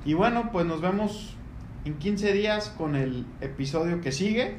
Y 0.04 0.14
bueno, 0.14 0.50
pues 0.52 0.66
nos 0.66 0.80
vemos 0.80 1.34
en 1.84 1.94
15 1.94 2.32
días 2.32 2.72
con 2.76 2.96
el 2.96 3.24
episodio 3.40 4.00
que 4.00 4.12
sigue. 4.12 4.56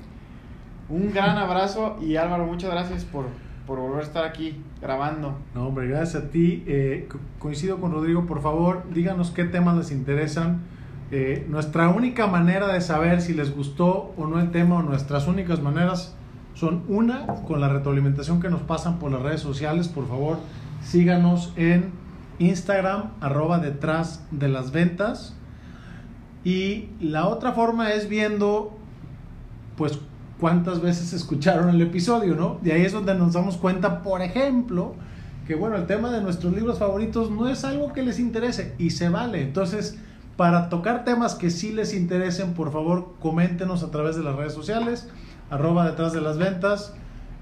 Un 0.89 1.13
gran 1.13 1.37
abrazo 1.37 1.99
y 2.01 2.15
Álvaro, 2.15 2.45
muchas 2.45 2.71
gracias 2.71 3.05
por, 3.05 3.27
por 3.69 3.79
volver 3.79 3.99
a 3.99 4.03
estar 4.03 4.25
aquí 4.25 4.61
grabando. 4.81 5.37
No, 5.53 5.67
hombre, 5.67 5.87
gracias 5.87 6.23
a 6.23 6.29
ti. 6.29 6.63
Eh, 6.67 7.07
co- 7.09 7.19
coincido 7.37 7.79
con 7.79 7.91
Rodrigo, 7.91 8.25
por 8.25 8.41
favor, 8.41 8.83
díganos 8.93 9.29
qué 9.31 9.45
temas 9.45 9.77
les 9.77 9.91
interesan. 9.91 10.61
Eh, 11.11 11.45
nuestra 11.49 11.89
única 11.89 12.25
manera 12.27 12.67
de 12.73 12.81
saber 12.81 13.21
si 13.21 13.33
les 13.33 13.55
gustó 13.55 14.11
o 14.17 14.25
no 14.27 14.39
el 14.39 14.49
tema, 14.51 14.77
o 14.77 14.81
nuestras 14.81 15.27
únicas 15.27 15.61
maneras, 15.61 16.15
son 16.55 16.83
una, 16.87 17.27
con 17.47 17.61
la 17.61 17.69
retroalimentación 17.69 18.41
que 18.41 18.49
nos 18.49 18.61
pasan 18.61 18.97
por 18.99 19.11
las 19.11 19.21
redes 19.21 19.39
sociales. 19.41 19.87
Por 19.87 20.07
favor, 20.07 20.39
síganos 20.83 21.53
en 21.55 21.91
Instagram, 22.39 23.11
arroba 23.21 23.59
detrás 23.59 24.25
de 24.31 24.49
las 24.49 24.71
ventas. 24.71 25.35
Y 26.43 26.89
la 26.99 27.27
otra 27.27 27.51
forma 27.51 27.91
es 27.91 28.09
viendo, 28.09 28.75
pues, 29.77 29.99
cuántas 30.39 30.81
veces 30.81 31.13
escucharon 31.13 31.69
el 31.69 31.81
episodio, 31.81 32.35
¿no? 32.35 32.59
De 32.61 32.73
ahí 32.73 32.83
es 32.83 32.93
donde 32.93 33.13
nos 33.15 33.33
damos 33.33 33.57
cuenta, 33.57 34.01
por 34.01 34.21
ejemplo, 34.21 34.95
que 35.47 35.55
bueno, 35.55 35.75
el 35.75 35.85
tema 35.85 36.11
de 36.11 36.21
nuestros 36.21 36.53
libros 36.53 36.79
favoritos 36.79 37.31
no 37.31 37.47
es 37.47 37.65
algo 37.65 37.91
que 37.93 38.03
les 38.03 38.19
interese 38.19 38.75
y 38.77 38.91
se 38.91 39.09
vale. 39.09 39.41
Entonces, 39.41 39.97
para 40.37 40.69
tocar 40.69 41.03
temas 41.03 41.35
que 41.35 41.49
sí 41.49 41.73
les 41.73 41.93
interesen, 41.93 42.53
por 42.53 42.71
favor, 42.71 43.15
coméntenos 43.19 43.83
a 43.83 43.91
través 43.91 44.15
de 44.15 44.23
las 44.23 44.35
redes 44.35 44.53
sociales, 44.53 45.09
arroba 45.49 45.89
detrás 45.89 46.13
de 46.13 46.21
las 46.21 46.37
ventas, 46.37 46.93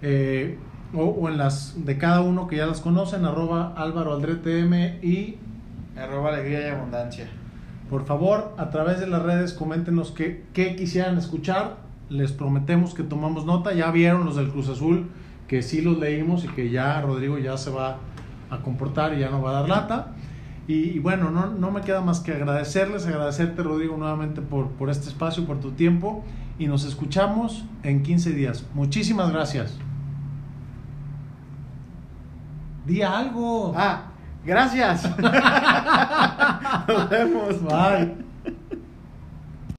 eh, 0.01 0.57
o, 0.93 1.03
o 1.03 1.29
en 1.29 1.37
las 1.37 1.85
de 1.85 1.97
cada 1.97 2.21
uno 2.21 2.47
que 2.47 2.55
ya 2.57 2.65
las 2.65 2.79
conocen, 2.79 3.25
arroba 3.25 3.73
Álvaro 3.75 4.13
Aldrete 4.13 4.59
M 4.61 4.99
y 5.03 5.37
Arroba 5.97 6.29
alegría 6.29 6.67
y 6.67 6.69
abundancia. 6.69 7.27
por 7.89 8.05
favor, 8.05 8.53
a 8.57 8.69
través 8.69 8.99
de 8.99 9.07
las 9.07 9.21
redes, 9.23 9.53
coméntenos 9.53 10.11
qué, 10.11 10.45
qué 10.53 10.75
quisieran 10.75 11.17
escuchar. 11.17 11.86
Les 12.09 12.31
prometemos 12.31 12.93
que 12.93 13.03
tomamos 13.03 13.45
nota. 13.45 13.73
Ya 13.73 13.91
vieron 13.91 14.25
los 14.25 14.35
del 14.35 14.49
Cruz 14.49 14.69
Azul, 14.69 15.09
que 15.47 15.61
sí 15.61 15.81
los 15.81 15.97
leímos 15.97 16.43
y 16.45 16.47
que 16.47 16.69
ya 16.69 17.01
Rodrigo 17.01 17.37
ya 17.37 17.57
se 17.57 17.69
va 17.69 17.97
a 18.49 18.59
comportar 18.59 19.13
y 19.13 19.19
ya 19.19 19.29
no 19.29 19.41
va 19.41 19.51
a 19.51 19.53
dar 19.61 19.69
lata. 19.69 20.13
Y, 20.67 20.73
y 20.73 20.99
bueno, 20.99 21.31
no, 21.31 21.47
no 21.47 21.71
me 21.71 21.81
queda 21.81 22.01
más 22.01 22.19
que 22.19 22.33
agradecerles, 22.33 23.05
agradecerte 23.05 23.63
Rodrigo 23.63 23.95
nuevamente 23.97 24.41
por, 24.41 24.67
por 24.71 24.89
este 24.89 25.07
espacio, 25.09 25.45
por 25.45 25.59
tu 25.59 25.71
tiempo. 25.71 26.23
Y 26.59 26.67
nos 26.67 26.85
escuchamos 26.85 27.65
en 27.83 28.03
15 28.03 28.31
días. 28.31 28.65
Muchísimas 28.73 29.31
gracias. 29.31 29.77
Di 32.87 33.01
algo. 33.01 33.73
Ah, 33.75 34.03
gracias. 34.45 35.03
Nos 36.87 37.09
vemos. 37.09 37.61
Bye. 37.63 38.26